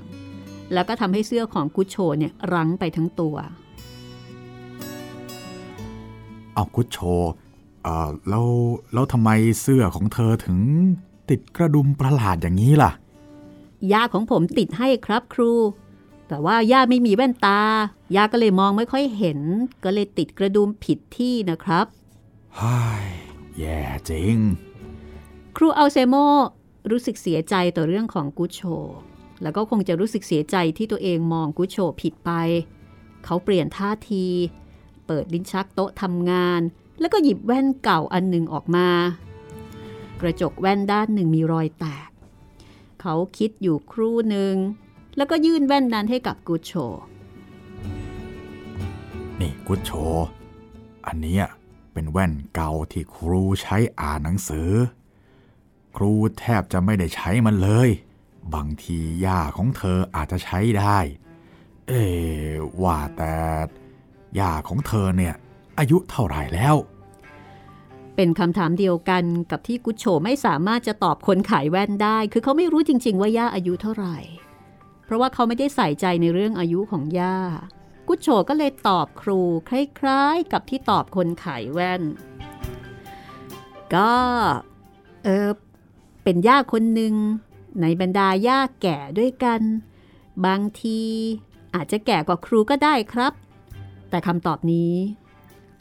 [0.73, 3.36] แล้วก็ทำให้เสื้อของกุชโชเนี่ยรั้งไปทั้งตัว
[6.53, 6.97] เอากุชโช
[7.84, 8.47] เอ่อแล้ว
[8.93, 9.29] แล้วทำไม
[9.62, 10.58] เสื้อของเธอถึง
[11.29, 12.91] ติดกระดุมประหลาดอย่างนี้ล่ะ
[13.91, 15.51] ย่าของผมติดให้ครับครู
[16.27, 17.62] แต่ว่าย่าไม่มีแว่นตา
[18.15, 19.39] ย่าก็เลยมองไม่ค่อยเห็น
[19.84, 21.86] ก็เลยติดกระดุมผิดที่นะครับ
[22.60, 23.05] ฮ่าย
[23.58, 23.79] แย่
[24.10, 24.36] จริง
[25.58, 26.15] ครูอัลเซโม
[26.91, 28.62] รู้สึกเสียใจต่อเรื่องของกุชโช
[29.41, 32.32] แล้วก็คงจะรู้สึกเสียใจที่ตัวเองมองกุชโชผิดไป
[33.25, 34.25] เขาเปลี่ยนท่าที
[35.08, 36.62] เปิดลิ้นชักโต๊ะทำงาน
[36.99, 38.89] แล้วก็หยิบแว่นเก่าอันหนึ่งออกมา
[40.21, 42.10] กระจกแว่นด้านหนึ่งมีรอยแตก
[43.02, 44.56] เขาคิดอยู่ครู่หนึ่ง
[45.17, 46.71] แล้วก็ยื่นแว่นนั้นให้กับกุชโช
[49.39, 49.91] นี่กุชโช
[51.08, 51.39] อันนี้
[51.93, 54.71] เป็นแว่นเก่าที่ครูใช้อ่านหนังสือ
[55.95, 57.89] ครูแทบจะไม่ได้ใช้มันเลย
[58.56, 60.98] บางทีย่าของเธออาจจะใช้ได้
[61.88, 62.04] เอ๊
[62.84, 63.36] ว่าแต่
[64.40, 65.36] ย่าของเธอเนี่ย
[65.80, 66.76] อายุเท่าไหร่แล้ว
[68.16, 74.18] เป็นคำถามเดียวกันกับที่กุชโชไม่สามารถจะตอบคนขายแว่นได้ คือเขาไม่รู้จริง ๆ ว่าย่าอายุเท่าไหร่
[75.06, 77.38] เพราะว่าเขาไม่ได้ใส่ใจในเรื่องอายุของย่า
[78.08, 79.72] กุชโชก็เลยตอบครูค
[80.06, 82.02] ล้ายๆ กับที่ตอบคนขายแว่น
[83.96, 84.14] ก็
[85.24, 85.50] เออ
[86.24, 87.14] เป็นย่าคนหนึ่ง
[87.82, 89.62] ในบรรดาย่าแก่ด้วยกัน
[90.45, 91.01] บางที
[91.75, 93.34] อาจจะแก่กว่าครูก็ได้ครับ
[94.10, 94.93] แต่คำตอบนี้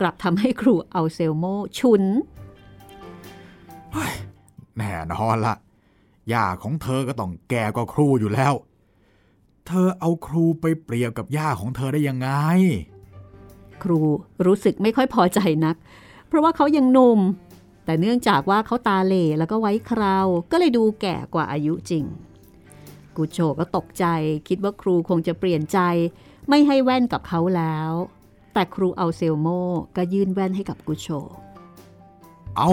[0.01, 1.45] กลับทำให้ครูเอาเซลโม
[1.79, 2.05] ฉุน
[4.77, 5.55] แน่นอนละ
[6.33, 8.55] ย่าของเธอก็ต้องแก่กว่าครูอยู่แล้ว
[9.67, 12.29] เธอเอาครูไปเปรียบกับย่าของเธอได้ยังไง
[13.83, 14.01] ครู
[14.47, 15.77] รู้สึกไม่ค่อยพอใจนัก
[16.27, 17.21] เพราะว่าเขายังหนุ่ม
[17.89, 22.05] แต่เนื่องจากว่าเขาตาเหล่แล้วก็ไว้คราว ก็เลยดูแก่กว่าอายุจริง
[23.17, 24.05] กูโชก็ตกใจ
[24.49, 25.79] คิดว่าครูคงจะเปลี่ยนใจ
[26.49, 27.91] ไม่ให้แว่นกับเขาแล้ว
[28.53, 29.49] แต่ครูเอาเซลโม
[29.97, 31.09] ก็ยื่นแว่นให้กับกูโช
[32.57, 32.71] เอา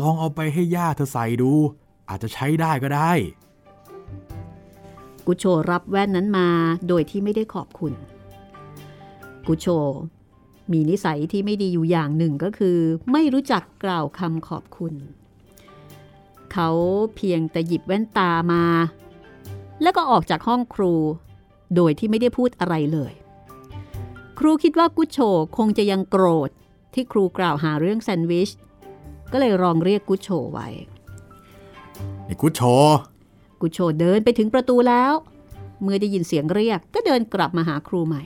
[0.00, 1.52] ลองเอาไปให้ย่าเธอใส่ดู
[2.08, 3.12] อาจจะใช้ได้ก็ได้
[5.26, 6.48] กุโชรับแว่นนั้นมา
[6.88, 7.92] โดยที่ไม่ได้ขอบคุณ
[9.46, 9.66] กุโช
[10.72, 12.78] มีนิสัยที่ไม่ดีอยู่อย่างหนึ่งก็คือ
[13.12, 14.94] ไม่รู้จักกล่าวคำขอบคุณ
[16.52, 16.70] เขา
[17.16, 18.64] เพียงแต่หยิบแว่นตามา
[19.82, 20.94] แล้วก็ออกจากห้องครู
[21.74, 23.12] โดยที่ไม่ได้พูดอะไรเลย
[24.38, 25.18] ครูคิดว่ากุโช
[25.56, 26.50] คงจะยังโกรธ
[26.94, 28.50] ที่ครูกล่าวหาเรื่องแซนด์วิช
[29.32, 30.68] ก็เลยลองเรียกกุโชไว้
[32.28, 32.60] นี่กุชโช
[33.60, 35.12] กุโชเดินไปถึงประตูแล้ว
[35.82, 38.22] เมื่อได้ยินเสียงเรียกก็เดินกลับมาหาครูใหม่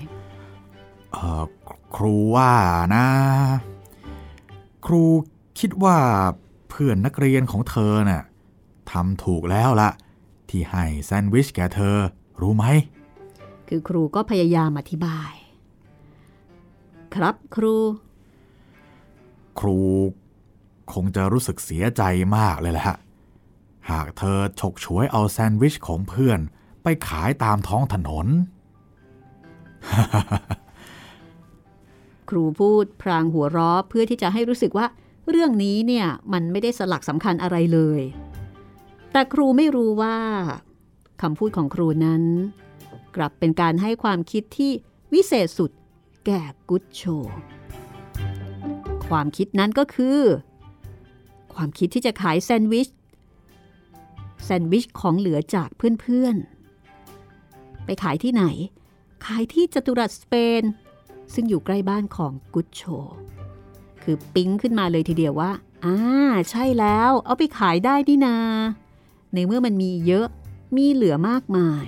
[1.12, 1.44] เอ่อ
[1.96, 2.52] ครูว่า
[2.94, 3.06] นะ
[4.86, 5.02] ครู
[5.58, 5.96] คิดว่า
[6.68, 8.22] เพื่อนนักเรียนของเธอน่ะ
[8.90, 9.90] ทำถูกแล้วละ
[10.48, 11.96] ที่ให้แซนด์วิชแก่เธอ
[12.40, 12.64] รู้ไหม
[13.68, 15.32] คือครูก็พยายามอธิบาย
[17.14, 17.76] ครับครู
[19.60, 19.78] ครู
[20.92, 22.02] คงจะรู้สึกเสียใจ
[22.36, 22.96] มากเลยแหละ
[23.90, 26.40] หากเธอฉกฉวยเอาแซนด์วิชของเพื่อน
[26.82, 28.26] ไปขายตามท้องถนน
[32.30, 34.86] ครูพูดพรางหัวเราะเพื่อที่จะให้รู้สึกว่า
[35.30, 38.00] เรื่องนี้เนี่ยมันไม่ได้สลักสำคัญอะไรเลย
[39.12, 40.16] แต่ครูไม่รู้ว่า
[41.22, 42.22] คำพูดของครูนั้น
[43.16, 44.72] กลับเป็นการให้ความคิดที่
[45.12, 45.70] วิเศษสุด
[46.26, 47.02] แก่กุชโช
[49.08, 50.20] ความคิดนั้นก็คือ
[51.54, 52.88] ความคิดที่จะขายแซนด์วิช
[54.44, 58.44] แซนด์วิชของเหลือจากเพื่อนๆ ไปขายที่ไหน
[59.26, 60.62] ขายที่จัตุรัสสเปน
[61.34, 62.82] ซึ่งอยู่ใกล้บ้านของกุชโช
[64.02, 65.52] คือปิ๊งขึ้นมาเลยทีเดียวว่า
[65.84, 65.98] อ่า
[66.50, 68.36] ใช่แล้วเอาไปขายได้นี่นา
[69.34, 70.26] ในเมื่อมันมีเยอะ
[70.76, 71.86] มีเหลือมากมาย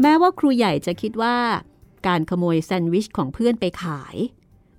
[0.00, 1.36] แม้ว่าครูใหญ่จะคิดว่า
[2.06, 4.16] การขโมยแซนด์วิชของเพื่อนไปขาย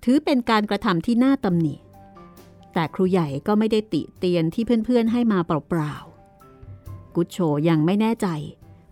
[0.04, 1.76] ถือเป็นการกระทำที่น่าตำหนิ
[2.74, 7.38] แต่ครูใหญ่ก็ไม่ได้ติเตียนที่เพื่อนๆให้มาเปล่าๆ กุชโช
[7.70, 8.28] ยังไม่แน่ใจ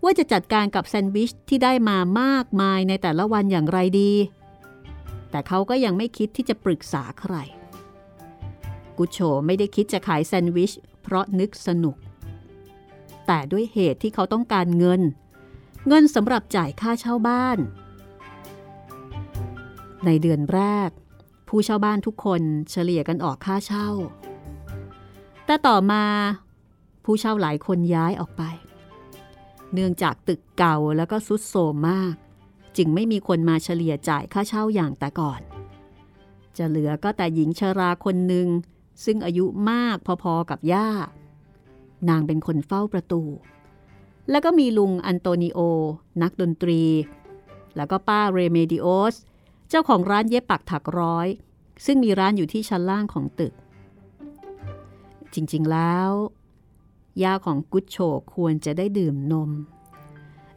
[0.04, 4.12] ว่าจะจัดการกับแซนด์วิชที่ได้มามากมายในแต่ละวันอย่างไรดี
[5.30, 7.34] แต่เขาก็ยังไม่คิดที่จะปรึกษาใคร
[8.98, 11.96] กุโชไม่ได้คิดจะขายแซนด์วิชเพราะนึกสนุก
[13.26, 15.02] แต่ด้วยเหตุที่เขาต้องการเงิน
[15.88, 17.58] เงินสำหรับจ่ายค่าเช่าบ้าน
[20.06, 20.90] ในเดือนแรก
[21.48, 23.88] ผู้เช่าบ้านทุกคนเฉลี่ยกันออกค่าเช่า
[25.46, 26.04] แต่ต่อมา
[27.04, 28.42] ผู้เช่าหลายคนย้ายออกไป
[29.74, 32.14] เนื่องจากตึกเก่าแล้วก็สุดโทรมมาก
[32.76, 35.40] จึงไม่มีคนมาเฉลี่ยจ่ายค่าเช่าอย่างแต่ก่อน
[36.56, 38.48] จะเหลือก็แต่หญิงชราคนหนึ่ง
[39.04, 40.88] ซึ่งอายุมากพอๆกับย่า
[42.08, 43.22] นางเป็นคนเฝ้าประตู
[44.30, 45.58] แล้วก็มีลุงอันโตนิโอ
[46.22, 46.82] นักดนตรี
[47.76, 49.14] แล้วก็ป้าเรเมดิโอส
[49.68, 51.28] เจ้าของร้านเย็บปักถักร้อย
[51.84, 53.52] ซึ่งมีร้านอยู่ที่ชั้นล่างของตึก
[55.34, 56.10] จริงๆแล้ว
[57.22, 57.98] ย่าของกุชโช
[58.34, 59.50] ควรจะได้ดื่มนม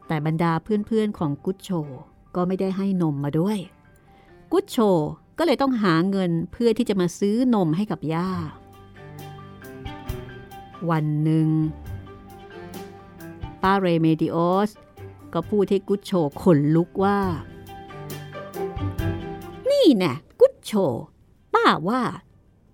[0.07, 1.69] แต่บรรดาเพื่อนๆของกุชโช
[2.35, 3.57] ก็ไม่ได้ให้นมมาด้วย
[4.51, 4.77] กุชโช
[5.37, 8.29] ก็เลยต้องหาเงินเพื่อที่จะมาซื้อนมให้กับย่า
[10.89, 11.47] วันหนึ่ง
[13.61, 14.69] ป้าเรเมดิโอส
[15.33, 17.19] ก็พูดให้กุชโชขนลุกว่า
[19.69, 20.71] นี่แน่ะกุชโช
[21.53, 22.01] ป้าว่า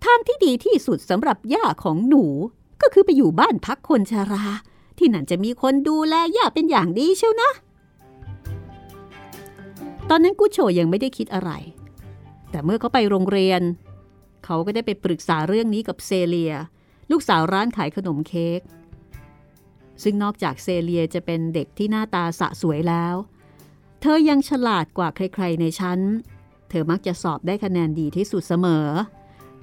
[0.04, 2.26] ทางที่ดีที่สุดสำหรับย่าของหนู
[2.84, 4.46] ก็คือไปอยู่บ้านพักคนชรา
[4.98, 7.52] ที่นั่นจะมีคนดูแลย่าเป็นอย่างดีเชียวนะ
[10.10, 11.52] ตอนนั้นกุโชยังไม่ได้คิดอะไร
[12.52, 13.62] แต่เมื่อเขาไปโรงเรียน
[14.46, 16.54] เขาก็ได้ไปปรึกษาเรื่องนี้กับเซเลีย
[17.12, 18.62] ลูกสาวร้านขายขนมเค้ก
[20.04, 23.15] ซึ่งนอกจากเซเลียจะเป็นเด็กที่หน้าตาสะสวยแล้ว
[24.02, 26.00] เธอยังฉลาดกว่าใครๆในชั้น
[26.69, 28.88] เธอมักจะสอบได้คะแนนดีที่สุดเสมอ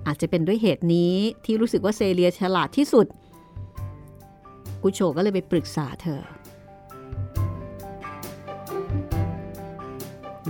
[0.06, 3.06] อาจจะเป็นด้วยเหตุนี้ที่รู้สึกว่าเซเลียฉลาดที่สุด
[4.82, 6.22] กุโชก็เลยไปปรึกษาเธอ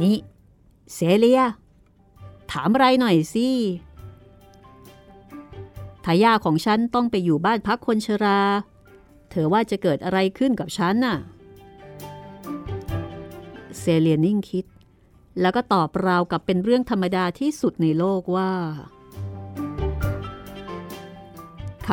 [0.03, 0.17] นี่
[0.95, 1.43] เซเลีย
[2.53, 3.49] ถามอะไรหน่อยสิ
[6.05, 8.41] ทายาของฉันต้องไปอยู่บ้านพักคนชรา
[9.31, 11.19] เธอว่าจะเกิดอะไรขึ้นกับฉันน่ะ
[13.79, 14.67] เซเลียนิ่งคิด
[15.41, 18.51] แล้วก็ตอบราวกับเป็นเรื่องธรรมดาที่สุดในโลกว่า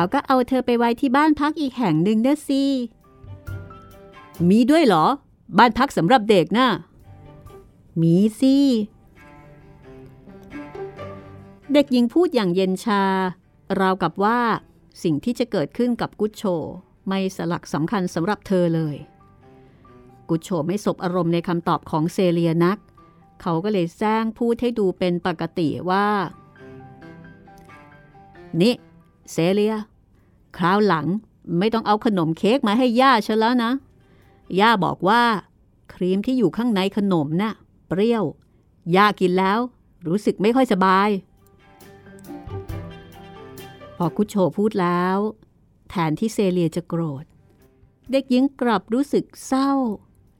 [0.00, 2.62] ขาก็เอาเธอไปไว้ที่บ้านพักอีกแห่งหนึ่งนะสิ
[4.48, 5.06] มีด้วยเหรอ
[5.58, 6.68] บ้านพักสำหรับเด็กน่ะ
[8.02, 8.56] มีสิ
[11.72, 13.02] เด็กหญิงพูดอย่างเย็นชา
[13.80, 14.40] ราวกับว่า
[15.02, 16.42] สิ่งที่จะเกิดขึ้นกับกุชโช
[17.08, 18.96] ไม่สลักสำคัญสำหรับเธอเลย
[20.28, 22.78] กุชโชไม่สบอารมณ์ในคำตอบของเซเลียนัก
[23.42, 26.06] เขาก็เลยแซงพูดให้ดูเป็นปกติว่า
[28.62, 28.74] นี่
[29.32, 29.74] เซเลีย
[30.56, 31.06] คราวหลัง
[31.58, 33.70] ไม่ต้องเอาขนมเค้กมาให้ย่าฉันแล้วนะ
[34.60, 35.22] ย่าบอกว่า
[35.92, 37.54] ครีมที่อยู่ข้างในขนมน่ะ
[37.88, 38.24] เปรี้ยว
[38.96, 39.58] ย่ากินแล้ว
[40.06, 41.08] รู้สึกไม่ค่อยสบาย
[43.96, 45.16] พอกุชโชพูดแล้ว
[45.90, 47.24] แทนที่เซเลียจะโกรธ
[48.10, 49.70] เด็กหญิงกลับรู้สึกเศร้า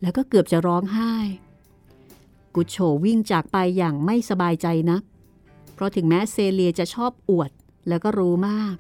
[0.03, 1.15] แล้วก็เกือบจะร้องไห้
[2.55, 5.03] กุชโชวิ่งจากไปอย่างไม่สบายใจนัก
[5.75, 7.51] เพราะถึงแม้เซเลียจะชอบอวด
[7.89, 8.77] แล้วก็รู้มาก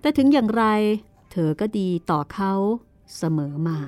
[0.00, 0.64] แต่ถึงอย่างไร
[1.30, 2.54] เธอก็ดีต่อเขา
[3.16, 3.80] เสมอมา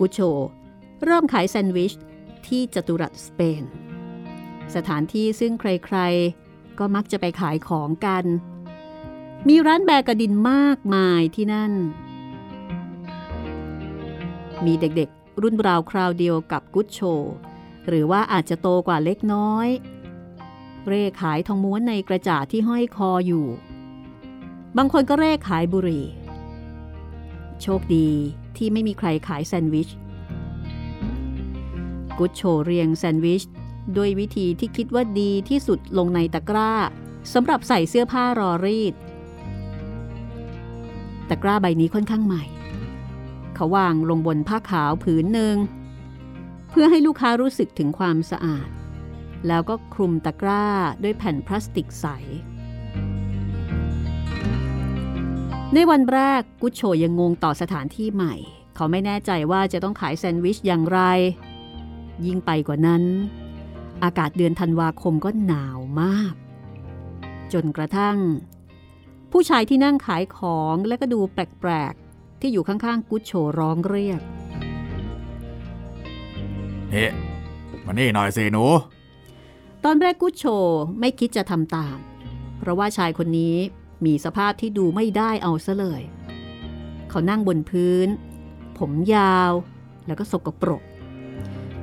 [0.00, 0.20] กุโช
[1.04, 1.92] เริ่มขายแซนด์วิช
[2.46, 3.85] ที่จตุรัสสเปน
[4.74, 8.24] สถานที่ซึ่งใครๆ ก็มักจะไปขายของกัน
[9.48, 11.72] มีร้านแบกระดินมากมายที่นั่น
[14.64, 17.00] มีเด็กๆ รุ่นราวคราวเดียวกับกุชโช
[17.88, 19.68] หรือว่าอาจจะโตกว่าเล็กน้อย
[20.86, 23.46] เร่ขายทองม้วนในกระจาดที่ห้อยคออยู่
[24.76, 26.04] บางคนก็เร่ขายบุหรี่
[27.62, 28.08] โชคดี
[28.56, 29.88] ที่ไม่มีใครขายแซนด์วิช
[32.18, 33.42] กุชโชเรียงแซนด์วิช
[33.96, 36.72] ด้วยวิธีที่คิดว่าดีที่สุดลงในตะกร้า
[37.32, 38.94] สำหรับใส่เสื้อผ้ารอรีด
[41.28, 42.44] ตะกร้าใบนี้ค่อนข้างใหม่
[43.54, 45.56] เขาวางลงบนผ้าขาวผืนหนึ่ง
[46.70, 48.68] เพื่อให้ลูกค้ารู้สึกถึงความสะอาด
[49.46, 50.66] แล้วก็คลุมตะกร้า
[51.02, 52.06] ด้วยแผ่นพลาสติกใส
[55.74, 58.34] ในวันแรกกุชโชยังงงต่อสถานที่ใหม่
[58.74, 61.00] เขาไม่แน่ใจว่าจะต้องขายแซนด์วิชอย่างไร
[62.26, 63.02] ยิ่งไปกว่านั้น
[64.04, 66.34] อากาศเดือนธันวาคมก็หนาวมาก
[67.52, 68.18] จนกระทั่ง
[69.32, 74.20] ผู้ชายที่นั่งขายของและก็ดูแปลกๆ ที่อยู่ข้างๆ กุชโชร้องเรียก
[76.90, 77.06] เฮ้
[77.84, 78.64] มานี่หน่อยสิหนู
[79.84, 80.44] ตอนแรกกุชโช
[81.00, 81.96] ไม่คิดจะทำตาม
[82.58, 83.56] เพราะว่าชายคนนี้
[84.06, 86.02] มีสภาพที่ดูไม่ได้เอาซะเลย
[87.10, 88.08] เขานั่งบนพื้น
[88.78, 89.52] ผมยาว
[90.06, 90.82] แล้วก็สกปรก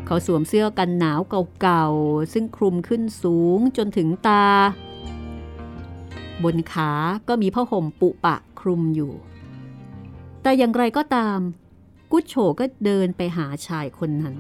[0.05, 1.19] เขาสวมเสื้อกันหนาว
[1.61, 4.45] เก่าๆ ซึ่งคลุมขึ้นสูงจนถึงตา
[6.43, 6.91] บนขา
[7.27, 9.13] ก็มีผ้าห่มปุปะคลุมอยู่
[10.41, 11.39] แต่อย่างไรก็ตาม
[12.11, 14.35] กุชโชก็เดินไปหาชายคนนั้น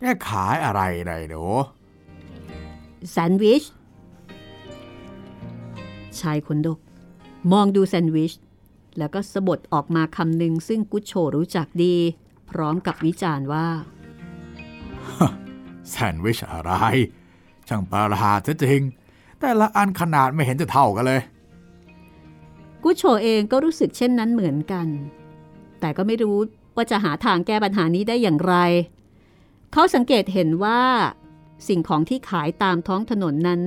[0.00, 1.42] แกขายอะไรไดหนู
[3.10, 3.62] แซนด์วิช
[6.20, 6.78] ชายคนดก
[7.52, 8.32] มองดูแซนด์วิช
[8.98, 11.96] แล้วก็สะบดออกมาคำหนึ่งซึ่งกุชโชรู้จักดี
[12.50, 13.66] พร้อมกับวิจารณ์ว่า
[15.88, 16.72] แซนด์วิชอะไร
[17.68, 18.80] ช่างประหลาดซะจริง
[19.40, 21.20] แต่ละอันขนาดไม่เห็นจะเท่ากันเลย
[22.82, 24.86] กุชโชเองก็รู้สึกเช่นนั้นเหมือนกัน
[25.80, 26.38] แต่ก็ไม่รู้
[26.76, 28.54] ว่าจะหาทางแก้ปัญหานี้ได้อย่างไร
[29.72, 30.80] เขาสังเกตเห็นว่า
[31.68, 33.60] สิ่งของที่ขายตามท้องถนนนั้น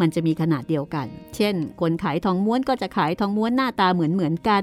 [0.00, 4.62] มันจะมีขนาดเดียวกัน เช่น คนขายทองม้วนก็จะขายทองม้วนหน้าตาเหมือนเหมือนกัน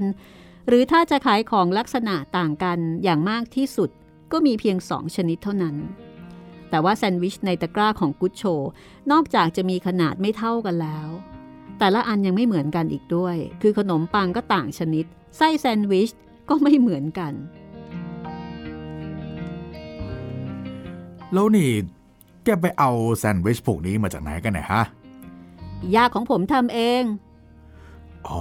[0.68, 3.90] หรือถ้าจะขายของลักษณะต่างกันอย่างมากที่สุด
[4.32, 5.76] ก็มีเพียงสองชนิดเท่านั้น
[6.70, 8.42] แต่ว่าแซนด์วิชในตะกร้าของกุชโช
[9.12, 11.08] นอกจากจะมีขนาดไม่เท่ากันแล้ว
[11.78, 15.04] แต่ละอันยังไม่เหมือนกันอีกด้วย คือขนมปังก็ต่างชนิด
[15.36, 16.10] ไส้แซนด์วิช
[16.48, 17.32] ก็ไม่เหมือนกัน
[21.32, 21.68] แล้วนี่
[22.44, 24.84] แกไปเอาแซนด์วิชพวกนี้มาจากไหนกันเนี่ยฮะ
[25.94, 27.02] ยาของผมทำเอง
[28.28, 28.40] อ๋อ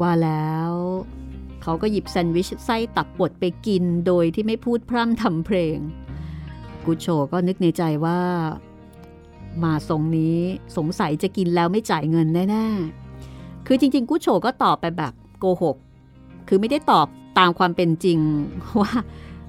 [0.00, 0.72] ว่าแล้ว
[1.62, 5.78] เขาก็หยิบแซนด์วิชไส้ตับบดไปกินโดยที่ไม่พูดพร่ำทำเพลง
[6.84, 8.20] กุชโชก็นึกในใจว่า
[9.64, 10.38] มาทรงนี้
[10.76, 15.76] สงสัยจะกินแล้วไม่จ่ายเงินแน่ๆ คือจริง ๆกุชโชก็ตอบไปแบบโกหก
[16.48, 17.06] คือไม่ได้ตอบ
[17.38, 18.18] ตามความเป็นจริง
[18.80, 18.92] ว่า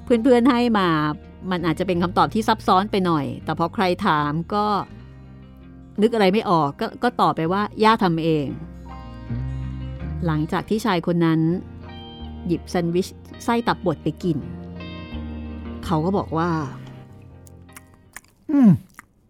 [0.03, 0.88] เพื่อนๆให้มา
[1.51, 4.65] มันอาจจะเป็นคำตอบที่ซับซ้อนไปหน่อย แต่พอใครถามก็
[6.01, 8.47] นึกอะไรไม่ออกก็ก็ตอบไปว่าย่าทำเอง
[10.25, 11.39] หลังจากที่ชายคนนั้น
[12.47, 13.08] หยิบแซนด์วิช
[13.43, 14.38] ไส้ตับบดไปกิน
[15.86, 16.49] เขาก็บอกว่า
[18.51, 18.69] อืม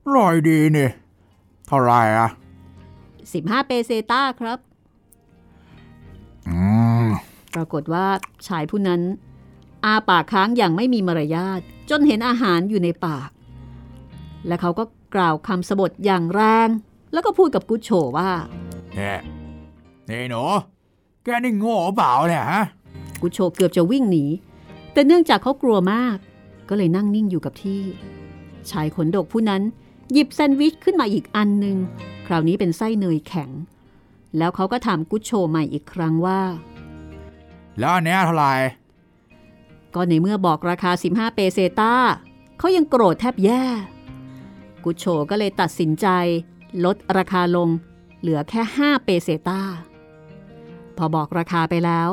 [0.06, 0.90] อร่อยดีนี่
[1.68, 2.30] เท่าไหรอะ
[3.04, 4.60] 15เปเซต้าครับ
[6.48, 6.58] อื
[7.06, 7.08] ม
[7.54, 8.06] ปรากฏว่า
[8.48, 9.02] ชายผู้นั้น
[9.86, 13.30] อาปากค้างอย่างไม่มีมารยาทจนเห็นอาหารอยู่ในปาก
[14.48, 14.84] และเขาก็
[15.16, 16.70] กล่าวคำสบทอย่างแรง
[17.14, 18.32] แล้วก็พูดกับกุชโชว่า
[18.96, 19.20] เนี่ย
[20.10, 20.44] นี่หนู
[21.24, 22.64] แกนี่โง่เปล่าเนี่ยฮะ
[23.22, 24.26] กุชโชเกือบจะวิ่งหนี
[24.94, 26.18] แต่เนื่องจากเขากลัวมาก
[26.70, 27.82] ก็เลยนั่งนิ่งอยู่กับที่
[28.70, 29.62] ชายขนดกผู้นั้น
[30.12, 31.78] หยิบแซนด์วิชขึ้นมาอีกอันหนึ่ง
[32.28, 33.50] คราวนี้เป็นไส้เนยแข็ง
[34.38, 36.42] แล้วเขาก็ถามกุชโชใหม่อีกครั้งว่า
[37.80, 38.54] แล้วอันเนี้ยเท่าไหร่
[39.96, 41.94] ก็ในเมื่อบอกราคา 15 เปเซต้า
[42.58, 43.64] เขายังโกรธแทบแย่
[44.84, 46.08] กุโชก็เลยตัดสินใจ
[46.86, 47.70] ลดราคาลง
[48.20, 49.62] เหลือแค่ 5 เปเซต้า
[50.98, 52.10] พอบอกราคาไปแล้ว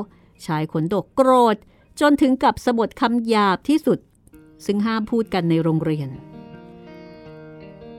[0.47, 1.57] ชายขนดกโกรธ
[2.01, 3.99] จนถึงกับสะบดคำหยาบที่สุด
[4.65, 6.09] ซึ่งห้ามพูดกันในโรงเรียน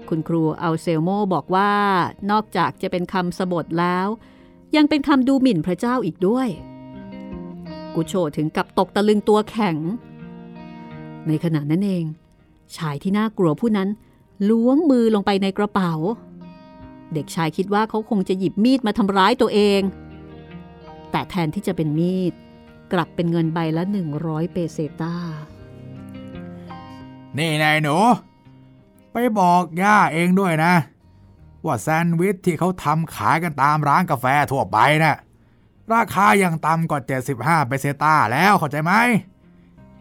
[0.10, 1.73] คุณครูเอัลเซลโมบอกว่า
[2.31, 4.07] นอกจากจะเป็นคำสะบดแล้ว
[4.75, 6.47] ยังเป็นคำดูหมิ่นพระเจ้าอีกด้วย
[7.95, 9.77] กุโชถึงกับตกตะลึงตัวแข็ง
[11.27, 12.05] ในขณะนั้นเอง
[12.75, 13.89] ชายที่น่ากลัวผู้นั้น
[14.49, 15.93] ล้วงมือลงไปในกระเป๋า
[17.13, 19.82] เด็กชายคิดว่าเขาคงจะหยิบมีดมาทำร้ายตัวเอง
[21.12, 22.34] แต่แทนที่จะเป็นมีด
[22.93, 23.84] กลับเป็นเงินใบละ
[24.17, 25.15] 100 เปเซต้า
[27.38, 27.97] นี่นายหนู
[29.12, 30.73] ไปบอกย่าเองด้วยนะ
[31.65, 35.17] ว่าแซนด์วิชที่เขาทำขายกันตามร้านกาแฟทั่วไปนะ่ะ
[35.93, 37.01] ราคายังต่ำกว่า
[37.34, 38.93] 75 เปเซต้าแล้วเข้าใจไหม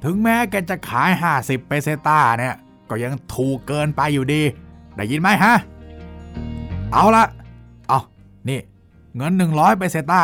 [0.04, 2.56] ถึงแม้แกจะขาย 50 เปเซต้าเนี่ย
[2.90, 4.42] ก็ยังถูกเกินไปอยู่ดี
[4.96, 5.54] ได้ยินไหมฮะ
[6.92, 7.24] เอาละ
[7.88, 8.00] เอา
[8.48, 8.60] นี่
[9.16, 10.22] เงิน 100เปเซต้า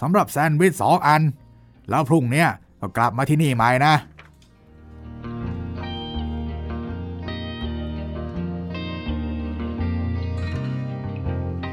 [0.00, 1.22] สำหรับแซนด์วิชสองอัน
[1.88, 2.48] แล้วพรุ่งเนี้ย
[2.80, 3.94] ก็กลับมาที่นี่ใหม่นะ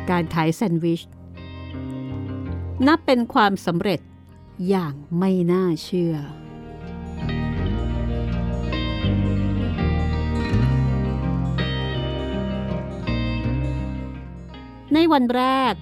[0.10, 1.02] การขายแซนด์วิช
[2.88, 4.00] นับเป็นความสำเร็จ
[4.69, 6.15] อย่างไม่น่าเชื่อ
[14.96, 15.73] ในวันแรก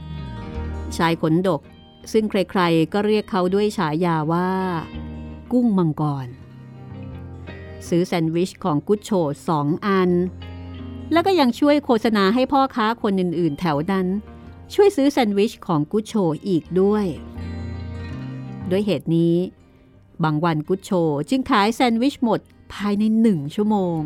[0.97, 1.61] ชายขนดก
[2.11, 4.51] ซึ่งใครๆก็เรียกเขาด้วยฉายาว่า
[5.51, 6.27] กุ้งมังกร
[7.87, 9.11] ซื้อแซนด์วิชของกุชโช
[9.47, 10.09] สองอัน
[11.11, 14.07] แล้วก็ยังช่วยโฆษณาให้พ่อค้าคนอื่นๆ แถวนั้น
[14.73, 16.13] ช่วยซื้อแซนด์วิชของกุชโช
[16.47, 17.05] อีกด้วย
[18.69, 19.35] ด้วยเหตุนี้
[20.23, 20.91] บางวันกุชโช
[21.29, 22.39] จึงขายแซนด์วิชหมด
[22.73, 23.99] ภายในหนึ่งชั่วโมง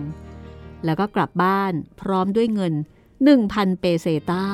[0.86, 2.74] แล้วก็กลับบ้านพร้อมด้วยเงิน
[3.26, 4.46] 1,000 เปเซตา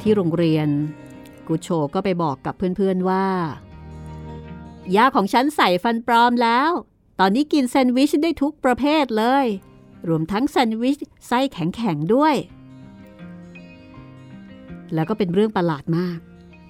[0.00, 0.68] ที่โรงเรียน
[1.48, 3.26] กุโชก็ไปบอกกับเพื่อนๆว่า
[4.96, 6.70] ยาของฉันใส่ฟันปลอมแล้ว
[7.20, 9.46] ตอนนี้กินแซนด์วิชได้ทุกประเภทเลย
[10.08, 12.34] รวมทั้งแซนด์วิชไส้แข็งๆด้วย
[14.94, 16.18] แล้วก็เป็นเรื่องประหลาดมาก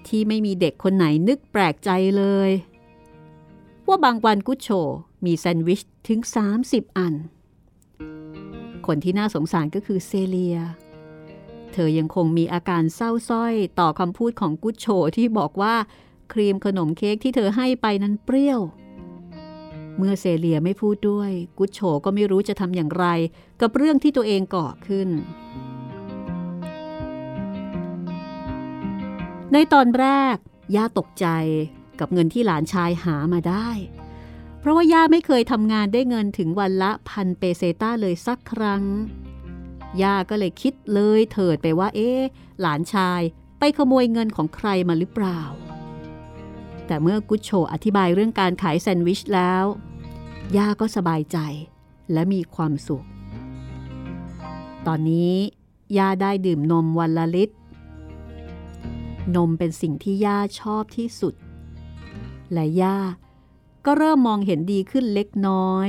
[0.09, 2.50] ที่ไม่มีเด็กคนไหนนึกแปลกใจเลย
[3.88, 4.68] ว่าบางวันกุชโช
[5.24, 6.20] มีแซนด์วิชถึง
[6.59, 7.14] 30 อัน
[8.89, 10.59] คนที่น่าสงสารก็คือเซเลีย
[11.72, 14.86] เธอยังคงมีอาการเศร้าส้อยต่อคำพูดของกุชโช
[15.16, 15.74] ที่บอกว่า
[16.32, 18.61] ครีมขนมเค้กที่เธอให้ไปนั้นเปรี้ยว
[19.97, 23.07] เมื่อเซเลียไม่พูดด้วย กุชโชก็ไม่รู้จะทำอย่างไร
[23.61, 25.09] กับเรื่องที่ตัวเองก่อขึ้น
[29.53, 30.36] ในตอนแรก
[30.76, 31.26] ย่าตกใจ
[32.01, 33.68] กับเงินที่หลานชายหามาได้
[34.61, 38.84] เพราะว่าย่าไม่เคยทำงานได้เงินถึงวันละพันเปเซต้าเลยสักครั้ง
[40.02, 42.11] ย่าก็เลยคิดเลยเถิดไปว่า เอ๊
[42.61, 43.20] หลานชาย
[43.59, 45.40] ไปขโมยเงินของใครมาหรือเปล่า
[46.86, 49.64] แต่เมื่อกุชโชอธิบายเรื่องการขายแซนด์วิชแล้ว
[50.56, 51.38] ย่าก็สบายใจ
[52.12, 53.04] และมีความสุข
[54.86, 55.34] ตอนนี้
[55.98, 57.54] ย่าได้ดื่มนมวันละลิตร
[59.36, 61.34] นมเป็นสิ่งที่ย่าชอบที่สุด
[62.52, 62.96] และย่า
[63.91, 65.89] ก็เริ่มมองเห็นดีขึ้นเล็กน้อย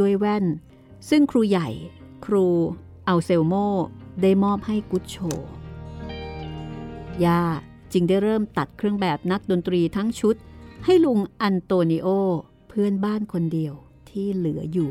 [0.00, 0.44] ด้วยแว่น
[1.08, 1.68] ซึ่งครูใหญ่
[2.24, 2.46] ครู
[3.08, 3.54] อัลเซลโม
[4.22, 5.16] ได้มอบให้กุชโช
[7.24, 7.42] ย่า
[7.92, 10.34] จึงได้เริ่มตัดเครื่องแบบนักดนตรีทั้งชุด
[10.84, 12.06] ให้ลุงอันโตนิโอ
[12.68, 13.74] เพื่อนบ้านคนเดียว
[14.08, 14.90] ที่เหลืออยู่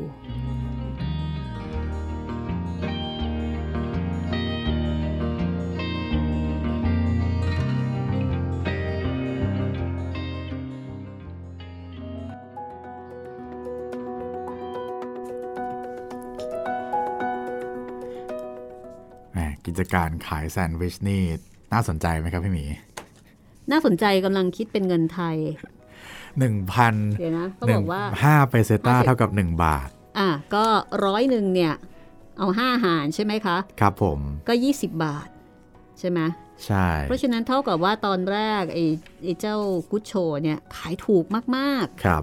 [19.84, 21.22] จการขายแซนด์วิชนี่
[21.72, 22.64] น่าสนใจไหมครับพี่หมี
[23.70, 25.36] น่าสนใจกำลังคิดเป็นเงินไทย
[26.38, 30.64] หนึ่งพันเดี๋ยวนะเขาหบนึ่องกว่าห้าเปเซต้า50เท่ากับหนึ่งบาท อะก็
[31.04, 31.74] ร้อยหนึ่งเนี่ย
[32.38, 34.18] เอาห้าหารใช่ไหมคะ ครับผม
[34.48, 35.28] ก็20บาท
[35.98, 36.20] ใช่ไหม
[36.66, 38.84] ใช่ เพราะฉะนั้นเท่ากับว่าตอนแรกไอ้
[39.22, 39.56] ไอ้เจ้า
[39.90, 40.12] กุชโช
[40.42, 41.24] เนี่ยขายถูก
[41.56, 42.22] มากครับ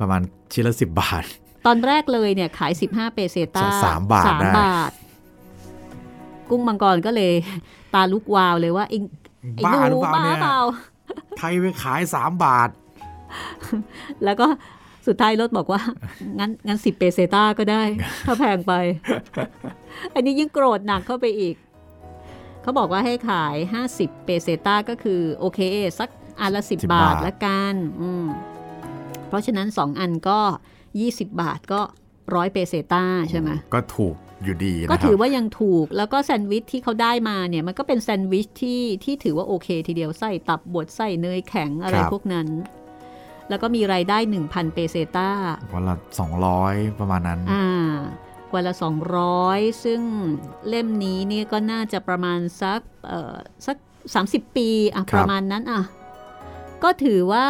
[0.00, 0.20] ประมาณ
[0.52, 4.92] ชิ้นละสิบบาทๆตอนแรกเลยเนี่ยขาย 15 เปเซต้าสามบาทสามได้บาท
[6.50, 7.32] กุ้งมังกรก็เลย
[7.94, 8.98] ตาลุกวาวเลยว่าไอ้
[9.56, 10.60] ไอ้บ้าหหรืนูอเปล่าบ้าเนี่ยเปล่า
[11.38, 12.68] ใครไปขายสามบาท
[14.24, 14.46] แล้วก็
[15.06, 15.80] สุดท้ายรถบอกว่า
[16.38, 17.82] งั้นงั้นสิเปเซต้าก็ได้
[18.26, 18.72] ถ้าแพงไป
[20.14, 21.54] อันนี้ยิ่งโกรธหนักเข้าไปอีก
[22.62, 23.56] เขาบอกว่าให้ขาย
[23.90, 25.60] 50 เปเซต้าก็คือ โอเค
[25.98, 26.08] สัก
[26.40, 28.26] อันละ 10 10บาทบาทละกันอืม
[29.28, 30.38] เพราะฉะนั้น 2 อันก็
[30.88, 31.80] 20 บาทก็
[32.34, 42.48] ร้อยเปเซต้าใช่ไหมก็ถูก อยู่ดีนะคก็รับถือว่ายังถูกแล้วก็แซนด์วิชที่เขาได้มาเนี่ยมันก็เป็นแซนด์วิชที่ที่ถือว่าโอเค ทีเดียวไส้ตับบดไส้เนยแข็งอะไรพวกนั้น
[43.48, 45.30] แล้วก็มีรายได้ 1,000 เปเซต้า
[45.72, 47.92] วันละสองร้อยประมาณนั้นอ่า
[48.54, 48.74] วันละ
[49.28, 50.00] 200 ซึ่ง
[50.68, 53.36] เล่มนี้เนี่ยก็น่าจะประมาณสักเอ่อ
[53.66, 53.76] สัก
[54.16, 55.82] 30 ปีอะครับประมาณนั้นอะ
[56.82, 57.46] ก็ถือว่า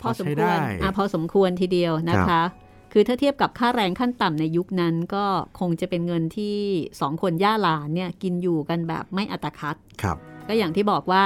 [0.00, 2.48] พพออสมใช้ควรได้อะพอสมควรทีเดียวนะครัคะบ
[2.92, 5.24] คือถ้าเทียบกับค่าแรงขั้นต่ำในยุคนั้นก็
[5.60, 6.56] คงจะเป็นเงินที่
[7.00, 10.16] สองคนย่าหลานเนี่ยกินอยู่กันแบบไม่อัตคัดครับ
[10.48, 11.22] ก็อย่างที่บอกว่า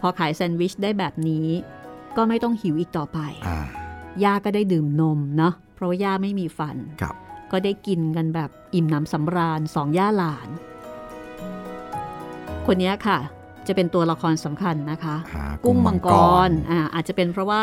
[0.00, 1.48] พอขายแซนด์วิชได้แบบนี้
[2.16, 3.58] ก็ไม่ต้องหิวอีกต่อไปอ่า
[4.24, 7.14] ย่าก็ได้ดื่มนมเนาะเพราะว่าย่าไม่มีฟันครับ
[7.52, 10.48] ก็ได้กินกันแบบอิ่มหนำสำราญสองย่าหลาน
[12.66, 13.18] คนนี้ค่ะ
[13.66, 16.08] จะเป็นตัวละครสำคัญนะคะหากุ้งมังก
[16.48, 17.62] รอ่าอาจจะเป็นเพราะว่า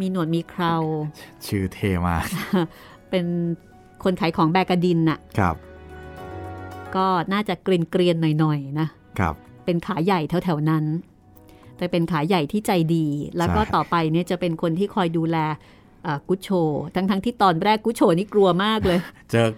[0.00, 0.74] มีหนวดมีเครา
[1.46, 1.78] ชื่อเท
[2.08, 2.26] มาก
[3.10, 3.24] เป็น
[4.04, 5.56] คนขายของแบกกระดินน่ะ ครับ
[6.96, 8.88] ก็น่าจะเกรียนเกรียนๆหน่อยๆนะ
[9.18, 9.34] ครับ
[9.64, 10.84] เป็นขาใหญ่แถวๆนั้น
[11.76, 13.06] แต่เป็นขาใหญ่ที่ใจดี
[13.38, 15.36] แล้วก็ใช่ต่อไปเนี่ยจะเป็นคนที่คอยดูแล
[16.04, 16.48] เอ่อกุชโช
[16.94, 18.98] ทั้งๆที่ตอนแรกกุชโชนี่กลัวมากเลย
[19.30, 19.48] เจอ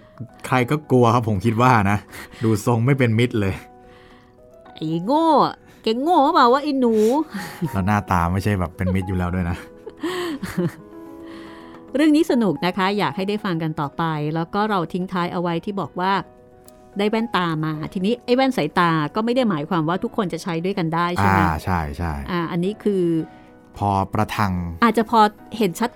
[0.46, 1.98] ใครก็กลัวครับผมคิดว่านะ
[2.44, 3.54] ดูทรงไม่เป็นมิตรเลย
[4.74, 5.28] ไอ้โง่
[5.82, 6.94] แกโง่เปล่าว่าไอ้หนู
[7.72, 9.56] แล้วหน้าตาไม่ใช่แบบเป็นมิตรอยู่แล้วด้วยนะ
[11.94, 16.12] เรื่องนี้สนุกนะคะ อยากให้ได้ฟังกันต่อไป แล้วก็เราทิ้งท้ายเอาไว้ที่บอกว่า
[16.98, 23.04] ได้แว่นตามา ทีนี้ไอ้แว่นสายตาก็ไม่ได้หมายความว่าทุกคนจะใช้ด้วยกันได้ใช่อ่าไหมใช่ใช่อ่าอันนี้คือ
[23.76, 24.52] พอประทัง
[24.84, 25.20] อาจจะพอ
[25.58, 25.90] เห็นชัด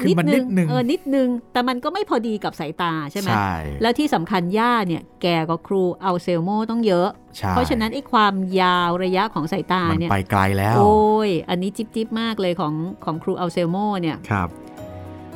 [0.00, 12.74] ขึ้นมานิดนึงเออนิดนึง แต่มันก็ไม่พอดีกับสายตาใช่ไหมใช่แล้วที่สำคัญย่าเนี่ยแก่กว่าครูอันเซลโมตั้งเยอะใช่เพราะฉะนั้นไอ้ความยาวระยะของสายตามันเนี่ยไปไกลแล้ว โอ้ย อันนี้จิ๊บจิบมากเลยของ
[13.04, 14.48] ของครูอันเซลโมเนี่ยครับ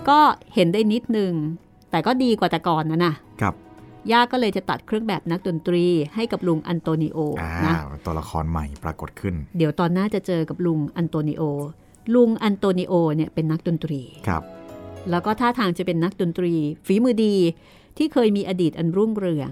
[0.08, 0.18] ก็
[0.54, 1.32] เห็นได้นิดนึง
[1.90, 3.54] แต่ก็ดีกว่าแต่ก่อนนะนะกับ
[4.12, 5.84] ย่าก็เลยจะตัดเครื่องแบบนักดนตรี
[6.14, 11.42] ให้กับลุงอันโตนิโออ่านะตัวละครใหม่ปรากฏขึ้น เดี๋ยวตอนหน้าจะเจอกับลุงอันโตนิโอ
[12.14, 14.42] ลุงอันโตนิโอเนี่ยเป็นนักดนตรีครับ
[15.11, 16.53] แล้วก็ท่าทางจะเป็นนักดนตรี
[16.86, 17.34] ฝีมือดี
[17.96, 19.50] ที่เคยมีอดีตอันรุ่งเรือง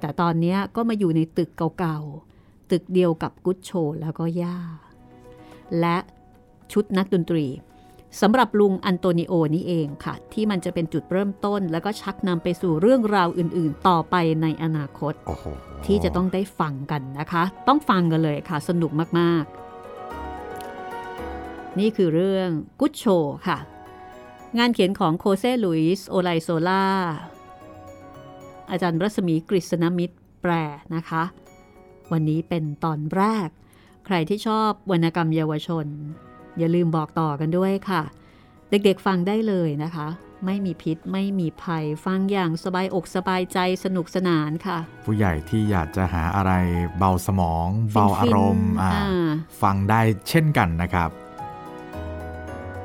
[0.00, 3.70] แต่ตอนเนี้ยก็มาอยู่ในตึกเก่าๆ ตึกเดียวกับกุชโช
[4.00, 4.58] แล้วก็ย่า
[5.80, 5.96] และ
[6.72, 7.46] ชุดนักดนตรี
[8.20, 15.44] สำหรับลุงอันโตนิโอนี่เองค่ะ ที่มันจะเป็นจุดเริ่มต้น แล้วก็ชักนำไปสู่เรื่องราวอื่นๆ ต่อไปในอนาคตโอ้โห
[15.86, 18.90] ที่จะต้องได้ฟังกันนะคะ ต้องฟังกันเลยค่ะ สนุก
[19.20, 19.63] มากๆ
[21.78, 22.48] นี่คือเรื่อง
[22.80, 23.04] กุชโช
[23.46, 23.58] ค่ะ
[24.58, 26.86] งานเขียนของโคเซลุยส์โอไลโซล่า
[28.70, 30.52] อาจารย์รัศมีกฤษณมิตรแปล
[30.94, 31.22] นะคะ
[32.12, 33.48] วันนี้เป็นตอนแรก
[34.06, 35.86] ใครที่ชอบวรรณกรรมเยาวชน
[36.58, 38.02] อย่าลืมบอกต่อกันด้วยค่ะ
[38.70, 40.08] เด็กๆฟังได้เลยนะคะ
[40.46, 46.52] ไม่มีพิษไม่มีภัยฟังอย่างสบายอกสบายใจสนุกสนานค่ะ ผู้ใหญ่ที่อยากจะหาอะไร
[46.98, 49.28] เบาสมอง เบาอารมณ์ฟินๆอ่าอ่า
[49.62, 51.10] ฟังได้เช่นกันนะครับ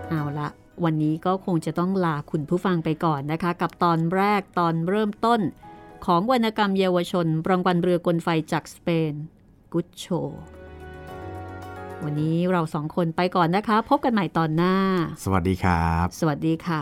[0.09, 0.49] เอาละ
[0.83, 5.41] วันนี้ก็คงจะต้องลาคุณผู้ฟังไปก่อนนะคะ กับตอนแรกตอนเริ่มต้น
[6.05, 9.13] ของวรรณกรรมเยาวชนรางวัลเรือกลไฟจากสเปน
[9.73, 10.05] กุชโช
[12.03, 14.75] วันนี้เราสองคนไปก่อนนะคะ พบกันใหม่ตอนหน้า
[15.23, 16.81] สวัสดีครับ สวัสดีค่ะ